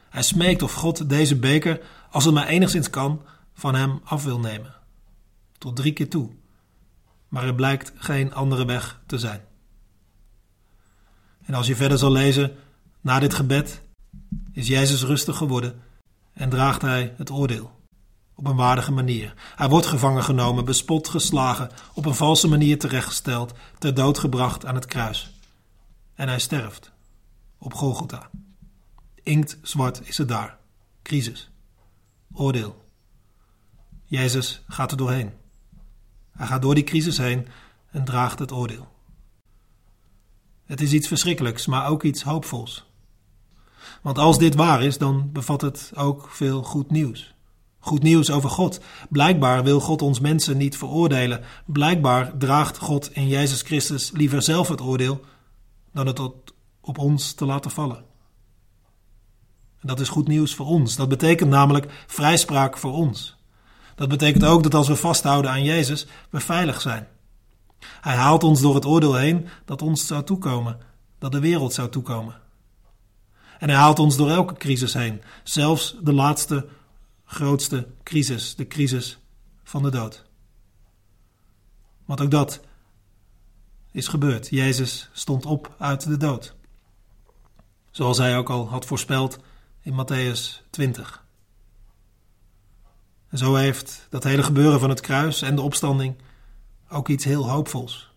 Hij 0.10 0.24
smeekt 0.24 0.62
of 0.62 0.74
God 0.74 1.10
deze 1.10 1.36
beker, 1.36 1.82
als 2.12 2.26
het 2.26 2.34
maar 2.34 2.48
enigszins 2.48 2.90
kan, 2.90 3.22
van 3.54 3.76
hem 3.76 4.02
af 4.04 4.24
wil 4.24 4.40
nemen. 4.40 4.74
Tot 5.58 5.76
drie 5.76 5.94
keer 5.94 6.10
toe. 6.10 6.30
Maar 7.28 7.44
er 7.44 7.56
blijkt 7.56 7.92
geen 7.96 8.34
andere 8.34 8.66
weg 8.66 9.00
te 9.06 9.18
zijn. 9.18 9.42
En 11.50 11.56
als 11.56 11.68
je 11.68 11.76
verder 11.76 11.98
zal 11.98 12.12
lezen, 12.12 12.56
na 13.02 13.20
dit 13.20 13.34
gebed 13.34 13.82
is 14.52 14.68
Jezus 14.68 15.04
rustig 15.04 15.38
geworden 15.38 15.82
en 16.34 16.50
draagt 16.50 16.82
hij 16.82 17.14
het 17.18 17.32
oordeel. 17.32 17.72
Op 18.36 18.46
een 18.46 18.56
waardige 18.56 18.92
manier. 18.92 19.34
Hij 19.56 19.70
wordt 19.70 19.86
gevangen 19.86 20.24
genomen, 20.24 20.66
bespot, 20.66 21.08
geslagen, 21.08 21.70
op 21.94 22.06
een 22.06 22.16
valse 22.16 22.48
manier 22.48 22.80
terechtgesteld, 22.80 23.54
ter 23.78 23.94
dood 23.94 24.18
gebracht 24.18 24.66
aan 24.66 24.76
het 24.76 24.86
kruis. 24.86 25.34
En 26.14 26.28
hij 26.28 26.40
sterft. 26.40 26.92
Op 27.58 27.74
Golgotha. 27.74 28.30
Inkt 29.24 29.58
zwart 29.62 30.02
is 30.08 30.18
het 30.18 30.28
daar. 30.28 30.58
Crisis. 31.04 31.50
Oordeel. 32.34 32.86
Jezus 34.06 34.64
gaat 34.68 34.92
er 34.92 34.98
doorheen. 34.98 35.34
Hij 36.32 36.48
gaat 36.48 36.62
door 36.62 36.76
die 36.76 36.84
crisis 36.84 37.18
heen 37.18 37.48
en 37.92 38.06
draagt 38.06 38.40
het 38.40 38.52
oordeel. 38.52 38.98
Het 40.70 40.82
is 40.82 40.94
iets 40.94 41.08
verschrikkelijks, 41.08 41.66
maar 41.66 41.88
ook 41.88 42.04
iets 42.04 42.24
hoopvols. 42.24 42.86
Want 44.02 44.18
als 44.18 44.38
dit 44.38 44.56
waar 44.56 44.84
is, 44.84 44.98
dan 44.98 45.30
bevat 45.32 45.62
het 45.62 45.92
ook 45.96 46.30
veel 46.32 46.64
goed 46.64 46.92
nieuws. 46.92 47.34
Goed 47.80 48.04
nieuws 48.04 48.32
over 48.32 48.50
God. 48.50 48.80
Blijkbaar 49.10 49.64
wil 49.64 49.80
God 49.80 50.02
ons 50.02 50.20
mensen 50.20 50.58
niet 50.58 50.78
veroordelen. 50.78 51.44
Blijkbaar 51.66 52.38
draagt 52.38 52.78
God 52.78 53.12
in 53.12 53.28
Jezus 53.28 53.62
Christus 53.62 54.12
liever 54.12 54.42
zelf 54.42 54.68
het 54.68 54.82
oordeel 54.82 55.22
dan 55.94 56.08
het 56.08 56.20
op 56.82 56.98
ons 56.98 57.34
te 57.34 57.46
laten 57.46 57.72
vallen. 57.72 58.04
En 59.80 59.88
dat 59.88 60.00
is 60.00 60.10
goed 60.10 60.28
nieuws 60.28 60.56
voor 60.56 60.66
ons. 60.66 60.96
Dat 60.96 61.10
betekent 61.10 61.50
namelijk 61.50 62.04
vrijspraak 62.08 62.78
voor 62.78 62.94
ons. 62.94 63.38
Dat 63.96 64.10
betekent 64.10 64.46
ook 64.46 64.64
dat 64.64 64.74
als 64.74 64.88
we 64.88 64.96
vasthouden 64.96 65.52
aan 65.52 65.64
Jezus, 65.64 66.08
we 66.30 66.40
veilig 66.40 66.82
zijn. 66.82 67.08
Hij 67.80 68.16
haalt 68.16 68.44
ons 68.44 68.62
door 68.62 68.76
het 68.76 68.86
oordeel 68.86 69.16
heen 69.16 69.48
dat 69.66 69.82
ons 69.82 70.08
zou 70.08 70.24
toekomen, 70.24 70.80
dat 71.18 71.32
de 71.32 71.40
wereld 71.40 71.74
zou 71.74 71.90
toekomen. 71.90 72.36
En 73.60 73.70
hij 73.70 73.78
haalt 73.78 74.00
ons 74.00 74.18
door 74.18 74.30
elke 74.30 74.54
crisis 74.54 74.94
heen, 74.94 75.22
zelfs 75.44 75.96
de 76.02 76.14
laatste 76.14 76.68
grootste 77.26 77.88
crisis, 78.04 78.56
de 78.56 78.68
crisis 78.68 79.20
van 79.64 79.84
de 79.84 79.90
dood. 79.90 80.26
Want 82.06 82.22
ook 82.22 82.32
dat 82.32 82.60
is 83.92 84.08
gebeurd. 84.08 84.50
Jezus 84.50 85.10
stond 85.14 85.46
op 85.46 85.76
uit 85.78 86.08
de 86.08 86.18
dood. 86.18 86.56
Zoals 87.92 88.18
hij 88.18 88.38
ook 88.38 88.50
al 88.50 88.70
had 88.70 88.86
voorspeld 88.86 89.40
in 89.82 89.94
Matthäus 89.94 90.70
20. 90.70 91.26
En 93.30 93.38
zo 93.38 93.56
heeft 93.56 94.08
dat 94.10 94.24
hele 94.24 94.44
gebeuren 94.44 94.80
van 94.80 94.90
het 94.90 95.00
kruis 95.00 95.42
en 95.42 95.56
de 95.56 95.62
opstanding 95.62 96.16
ook 96.90 97.08
iets 97.08 97.24
heel 97.24 97.50
hoopvols. 97.50 98.14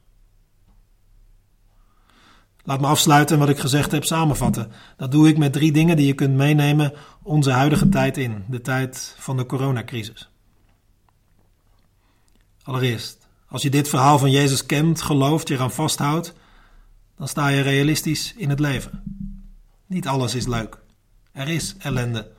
Laat 2.64 2.80
me 2.80 2.86
afsluiten 2.86 3.34
en 3.34 3.40
wat 3.40 3.50
ik 3.50 3.58
gezegd 3.58 3.92
heb 3.92 4.04
samenvatten. 4.04 4.72
Dat 4.96 5.10
doe 5.10 5.28
ik 5.28 5.38
met 5.38 5.52
drie 5.52 5.72
dingen 5.72 5.96
die 5.96 6.06
je 6.06 6.14
kunt 6.14 6.34
meenemen 6.34 6.92
onze 7.22 7.50
huidige 7.50 7.88
tijd 7.88 8.16
in, 8.16 8.44
de 8.48 8.60
tijd 8.60 9.14
van 9.18 9.36
de 9.36 9.46
coronacrisis. 9.46 10.30
Allereerst, 12.62 13.28
als 13.48 13.62
je 13.62 13.70
dit 13.70 13.88
verhaal 13.88 14.18
van 14.18 14.30
Jezus 14.30 14.66
kent, 14.66 15.02
gelooft, 15.02 15.48
je 15.48 15.54
eraan 15.54 15.70
vasthoudt, 15.70 16.34
dan 17.16 17.28
sta 17.28 17.48
je 17.48 17.60
realistisch 17.60 18.34
in 18.36 18.50
het 18.50 18.60
leven. 18.60 19.02
Niet 19.86 20.06
alles 20.06 20.34
is 20.34 20.46
leuk. 20.46 20.78
Er 21.32 21.48
is 21.48 21.74
ellende. 21.78 22.30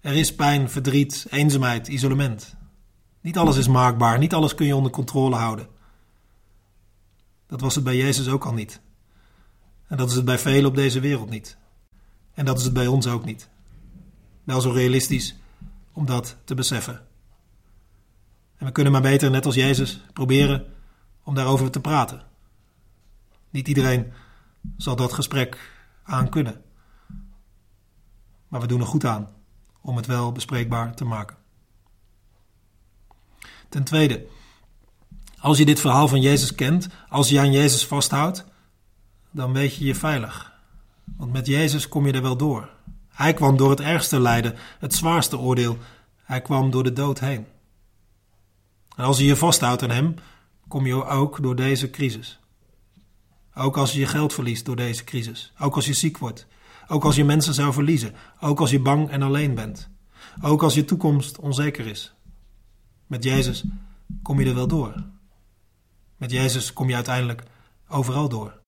Er 0.00 0.14
is 0.14 0.34
pijn, 0.34 0.70
verdriet, 0.70 1.26
eenzaamheid, 1.30 1.88
isolement. 1.88 2.56
Niet 3.26 3.38
alles 3.38 3.56
is 3.56 3.68
maakbaar, 3.68 4.18
niet 4.18 4.34
alles 4.34 4.54
kun 4.54 4.66
je 4.66 4.76
onder 4.76 4.92
controle 4.92 5.36
houden. 5.36 5.68
Dat 7.46 7.60
was 7.60 7.74
het 7.74 7.84
bij 7.84 7.96
Jezus 7.96 8.28
ook 8.28 8.44
al 8.44 8.52
niet. 8.52 8.80
En 9.86 9.96
dat 9.96 10.08
is 10.08 10.14
het 10.14 10.24
bij 10.24 10.38
velen 10.38 10.66
op 10.66 10.74
deze 10.74 11.00
wereld 11.00 11.30
niet. 11.30 11.56
En 12.34 12.44
dat 12.44 12.58
is 12.58 12.64
het 12.64 12.72
bij 12.72 12.86
ons 12.86 13.06
ook 13.06 13.24
niet. 13.24 13.48
Wel 14.44 14.60
zo 14.60 14.70
realistisch 14.70 15.36
om 15.92 16.06
dat 16.06 16.36
te 16.44 16.54
beseffen. 16.54 17.06
En 18.56 18.66
we 18.66 18.72
kunnen 18.72 18.92
maar 18.92 19.02
beter, 19.02 19.30
net 19.30 19.46
als 19.46 19.54
Jezus, 19.54 20.04
proberen 20.12 20.66
om 21.22 21.34
daarover 21.34 21.70
te 21.70 21.80
praten. 21.80 22.22
Niet 23.50 23.68
iedereen 23.68 24.12
zal 24.76 24.96
dat 24.96 25.12
gesprek 25.12 25.70
aan 26.02 26.28
kunnen. 26.28 26.62
Maar 28.48 28.60
we 28.60 28.66
doen 28.66 28.80
er 28.80 28.86
goed 28.86 29.04
aan 29.04 29.28
om 29.80 29.96
het 29.96 30.06
wel 30.06 30.32
bespreekbaar 30.32 30.94
te 30.94 31.04
maken. 31.04 31.44
Ten 33.76 33.84
tweede, 33.84 34.26
als 35.38 35.58
je 35.58 35.64
dit 35.64 35.80
verhaal 35.80 36.08
van 36.08 36.20
Jezus 36.20 36.54
kent, 36.54 36.88
als 37.08 37.28
je 37.28 37.40
aan 37.40 37.52
Jezus 37.52 37.86
vasthoudt, 37.86 38.44
dan 39.30 39.52
weet 39.52 39.76
je 39.76 39.84
je 39.84 39.94
veilig. 39.94 40.52
Want 41.16 41.32
met 41.32 41.46
Jezus 41.46 41.88
kom 41.88 42.06
je 42.06 42.12
er 42.12 42.22
wel 42.22 42.36
door. 42.36 42.68
Hij 43.08 43.34
kwam 43.34 43.56
door 43.56 43.70
het 43.70 43.80
ergste 43.80 44.20
lijden, 44.20 44.54
het 44.78 44.94
zwaarste 44.94 45.38
oordeel. 45.38 45.78
Hij 46.22 46.40
kwam 46.40 46.70
door 46.70 46.82
de 46.82 46.92
dood 46.92 47.20
heen. 47.20 47.46
En 48.96 49.04
als 49.04 49.18
je 49.18 49.24
je 49.24 49.36
vasthoudt 49.36 49.82
aan 49.82 49.90
Hem, 49.90 50.14
kom 50.68 50.86
je 50.86 51.04
ook 51.04 51.42
door 51.42 51.56
deze 51.56 51.90
crisis. 51.90 52.38
Ook 53.54 53.76
als 53.76 53.92
je 53.92 53.98
je 53.98 54.06
geld 54.06 54.32
verliest 54.32 54.64
door 54.64 54.76
deze 54.76 55.04
crisis. 55.04 55.52
Ook 55.58 55.74
als 55.74 55.86
je 55.86 55.94
ziek 55.94 56.18
wordt. 56.18 56.46
Ook 56.88 57.04
als 57.04 57.16
je 57.16 57.24
mensen 57.24 57.54
zou 57.54 57.72
verliezen. 57.72 58.14
Ook 58.40 58.60
als 58.60 58.70
je 58.70 58.80
bang 58.80 59.10
en 59.10 59.22
alleen 59.22 59.54
bent. 59.54 59.88
Ook 60.42 60.62
als 60.62 60.74
je 60.74 60.84
toekomst 60.84 61.38
onzeker 61.38 61.86
is. 61.86 62.15
Met 63.06 63.24
Jezus 63.24 63.64
kom 64.22 64.40
je 64.40 64.46
er 64.46 64.54
wel 64.54 64.66
door. 64.66 65.04
Met 66.16 66.30
Jezus 66.30 66.72
kom 66.72 66.88
je 66.88 66.94
uiteindelijk 66.94 67.42
overal 67.88 68.28
door. 68.28 68.60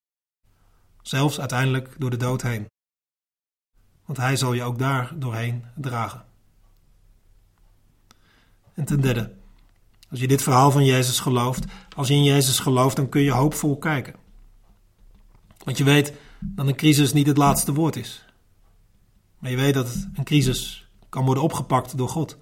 Zelfs 1.02 1.40
uiteindelijk 1.40 1.94
door 1.98 2.10
de 2.10 2.16
dood 2.16 2.42
heen. 2.42 2.66
Want 4.04 4.18
Hij 4.18 4.36
zal 4.36 4.52
je 4.52 4.62
ook 4.62 4.78
daar 4.78 5.18
doorheen 5.18 5.64
dragen. 5.74 6.24
En 8.74 8.84
ten 8.84 9.00
derde, 9.00 9.34
als 10.10 10.20
je 10.20 10.28
dit 10.28 10.42
verhaal 10.42 10.70
van 10.70 10.84
Jezus 10.84 11.20
gelooft, 11.20 11.64
als 11.96 12.08
je 12.08 12.14
in 12.14 12.24
Jezus 12.24 12.58
gelooft, 12.58 12.96
dan 12.96 13.08
kun 13.08 13.22
je 13.22 13.32
hoopvol 13.32 13.78
kijken. 13.78 14.14
Want 15.64 15.78
je 15.78 15.84
weet 15.84 16.12
dat 16.40 16.66
een 16.66 16.76
crisis 16.76 17.12
niet 17.12 17.26
het 17.26 17.36
laatste 17.36 17.72
woord 17.72 17.96
is. 17.96 18.24
Maar 19.38 19.50
je 19.50 19.56
weet 19.56 19.74
dat 19.74 20.06
een 20.14 20.24
crisis 20.24 20.88
kan 21.08 21.24
worden 21.24 21.42
opgepakt 21.42 21.96
door 21.96 22.08
God 22.08 22.36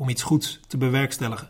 om 0.00 0.08
iets 0.08 0.22
goeds 0.22 0.60
te 0.66 0.76
bewerkstelligen. 0.76 1.48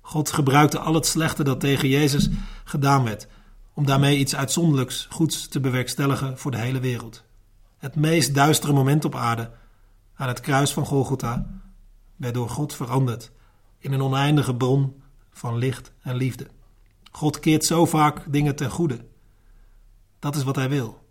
God 0.00 0.30
gebruikte 0.30 0.78
al 0.78 0.94
het 0.94 1.06
slechte 1.06 1.44
dat 1.44 1.60
tegen 1.60 1.88
Jezus 1.88 2.28
gedaan 2.64 3.04
werd, 3.04 3.26
om 3.74 3.86
daarmee 3.86 4.18
iets 4.18 4.36
uitzonderlijks 4.36 5.06
goeds 5.10 5.48
te 5.48 5.60
bewerkstelligen 5.60 6.38
voor 6.38 6.50
de 6.50 6.56
hele 6.58 6.80
wereld. 6.80 7.24
Het 7.78 7.94
meest 7.94 8.34
duistere 8.34 8.72
moment 8.72 9.04
op 9.04 9.14
aarde, 9.14 9.50
aan 10.14 10.28
het 10.28 10.40
kruis 10.40 10.72
van 10.72 10.86
Golgotha, 10.86 11.46
werd 12.16 12.34
door 12.34 12.48
God 12.48 12.74
veranderd 12.74 13.30
in 13.78 13.92
een 13.92 14.02
oneindige 14.02 14.54
bron 14.54 15.02
van 15.30 15.56
licht 15.56 15.92
en 16.00 16.16
liefde. 16.16 16.46
God 17.10 17.38
keert 17.38 17.64
zo 17.64 17.86
vaak 17.86 18.32
dingen 18.32 18.56
ten 18.56 18.70
goede. 18.70 19.04
Dat 20.18 20.36
is 20.36 20.42
wat 20.42 20.56
hij 20.56 20.68
wil. 20.68 21.04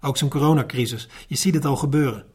Ook 0.00 0.16
zijn 0.16 0.30
coronacrisis. 0.30 1.08
Je 1.26 1.36
ziet 1.36 1.54
het 1.54 1.64
al 1.64 1.76
gebeuren. 1.76 2.32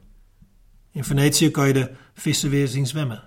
In 0.92 1.04
Venetië 1.04 1.52
kan 1.52 1.68
je 1.68 1.74
de 1.74 1.92
vissen 2.14 2.50
weer 2.50 2.68
zien 2.68 2.88
zwemmen. 2.88 3.24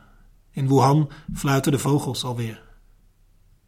In 0.50 0.68
Wuhan 0.68 1.10
fluiten 1.34 1.72
de 1.72 1.78
vogels 1.78 2.24
alweer. 2.24 2.62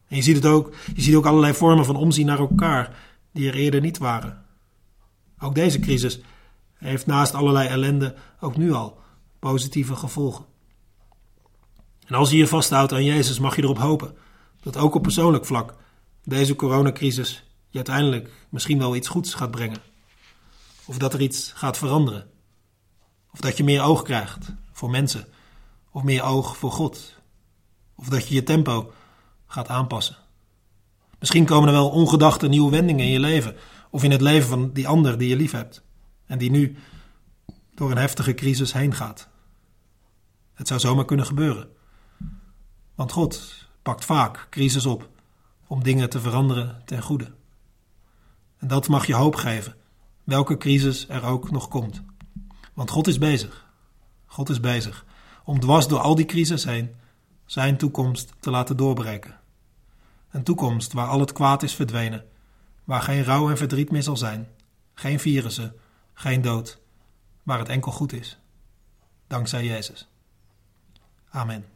En 0.08 0.16
je 0.16 0.22
ziet 0.22 0.36
het 0.36 0.46
ook, 0.46 0.74
je 0.94 1.02
ziet 1.02 1.14
ook 1.14 1.26
allerlei 1.26 1.54
vormen 1.54 1.84
van 1.84 1.96
omzien 1.96 2.26
naar 2.26 2.38
elkaar 2.38 2.96
die 3.32 3.48
er 3.48 3.54
eerder 3.54 3.80
niet 3.80 3.98
waren. 3.98 4.44
Ook 5.38 5.54
deze 5.54 5.78
crisis 5.78 6.20
heeft 6.74 7.06
naast 7.06 7.34
allerlei 7.34 7.68
ellende 7.68 8.14
ook 8.40 8.56
nu 8.56 8.72
al 8.72 8.98
positieve 9.38 9.96
gevolgen. 9.96 10.44
En 12.06 12.14
als 12.14 12.30
je 12.30 12.36
je 12.36 12.46
vasthoudt 12.46 12.92
aan 12.92 13.04
Jezus, 13.04 13.38
mag 13.38 13.56
je 13.56 13.62
erop 13.62 13.78
hopen 13.78 14.14
dat 14.60 14.76
ook 14.76 14.94
op 14.94 15.02
persoonlijk 15.02 15.46
vlak 15.46 15.74
deze 16.24 16.56
coronacrisis 16.56 17.44
je 17.68 17.76
uiteindelijk 17.76 18.30
misschien 18.48 18.78
wel 18.78 18.96
iets 18.96 19.08
goeds 19.08 19.34
gaat 19.34 19.50
brengen. 19.50 19.78
Of 20.84 20.98
dat 20.98 21.14
er 21.14 21.20
iets 21.20 21.52
gaat 21.54 21.78
veranderen. 21.78 22.30
Of 23.34 23.40
dat 23.40 23.56
je 23.56 23.64
meer 23.64 23.82
oog 23.82 24.02
krijgt 24.02 24.54
voor 24.72 24.90
mensen. 24.90 25.26
Of 25.90 26.02
meer 26.02 26.22
oog 26.22 26.56
voor 26.56 26.72
God. 26.72 27.14
Of 27.94 28.08
dat 28.08 28.28
je 28.28 28.34
je 28.34 28.42
tempo 28.42 28.92
gaat 29.46 29.68
aanpassen. 29.68 30.16
Misschien 31.18 31.44
komen 31.44 31.68
er 31.68 31.74
wel 31.74 31.90
ongedachte 31.90 32.48
nieuwe 32.48 32.70
wendingen 32.70 33.04
in 33.04 33.10
je 33.10 33.20
leven. 33.20 33.56
Of 33.90 34.02
in 34.02 34.10
het 34.10 34.20
leven 34.20 34.48
van 34.48 34.72
die 34.72 34.88
ander 34.88 35.18
die 35.18 35.28
je 35.28 35.36
lief 35.36 35.52
hebt. 35.52 35.82
En 36.26 36.38
die 36.38 36.50
nu 36.50 36.76
door 37.74 37.90
een 37.90 37.96
heftige 37.96 38.34
crisis 38.34 38.72
heen 38.72 38.94
gaat. 38.94 39.28
Het 40.54 40.68
zou 40.68 40.80
zomaar 40.80 41.04
kunnen 41.04 41.26
gebeuren. 41.26 41.68
Want 42.94 43.12
God 43.12 43.66
pakt 43.82 44.04
vaak 44.04 44.46
crisis 44.50 44.86
op 44.86 45.08
om 45.66 45.82
dingen 45.82 46.10
te 46.10 46.20
veranderen 46.20 46.82
ten 46.84 47.02
goede. 47.02 47.32
En 48.58 48.68
dat 48.68 48.88
mag 48.88 49.06
je 49.06 49.14
hoop 49.14 49.36
geven, 49.36 49.76
welke 50.24 50.56
crisis 50.56 51.08
er 51.08 51.24
ook 51.24 51.50
nog 51.50 51.68
komt. 51.68 52.02
Want 52.74 52.90
God 52.90 53.06
is 53.06 53.18
bezig. 53.18 53.66
God 54.26 54.48
is 54.48 54.60
bezig 54.60 55.04
om 55.44 55.60
dwars 55.60 55.88
door 55.88 55.98
al 55.98 56.14
die 56.14 56.24
crisis 56.24 56.64
heen 56.64 56.94
zijn 57.44 57.76
toekomst 57.76 58.32
te 58.40 58.50
laten 58.50 58.76
doorbreken. 58.76 59.40
Een 60.30 60.42
toekomst 60.42 60.92
waar 60.92 61.06
al 61.06 61.20
het 61.20 61.32
kwaad 61.32 61.62
is 61.62 61.74
verdwenen, 61.74 62.24
waar 62.84 63.02
geen 63.02 63.24
rouw 63.24 63.50
en 63.50 63.56
verdriet 63.56 63.90
meer 63.90 64.02
zal 64.02 64.16
zijn, 64.16 64.48
geen 64.94 65.20
virussen, 65.20 65.74
geen 66.12 66.42
dood, 66.42 66.78
waar 67.42 67.58
het 67.58 67.68
enkel 67.68 67.92
goed 67.92 68.12
is. 68.12 68.38
Dankzij 69.26 69.64
Jezus. 69.64 70.08
Amen. 71.30 71.73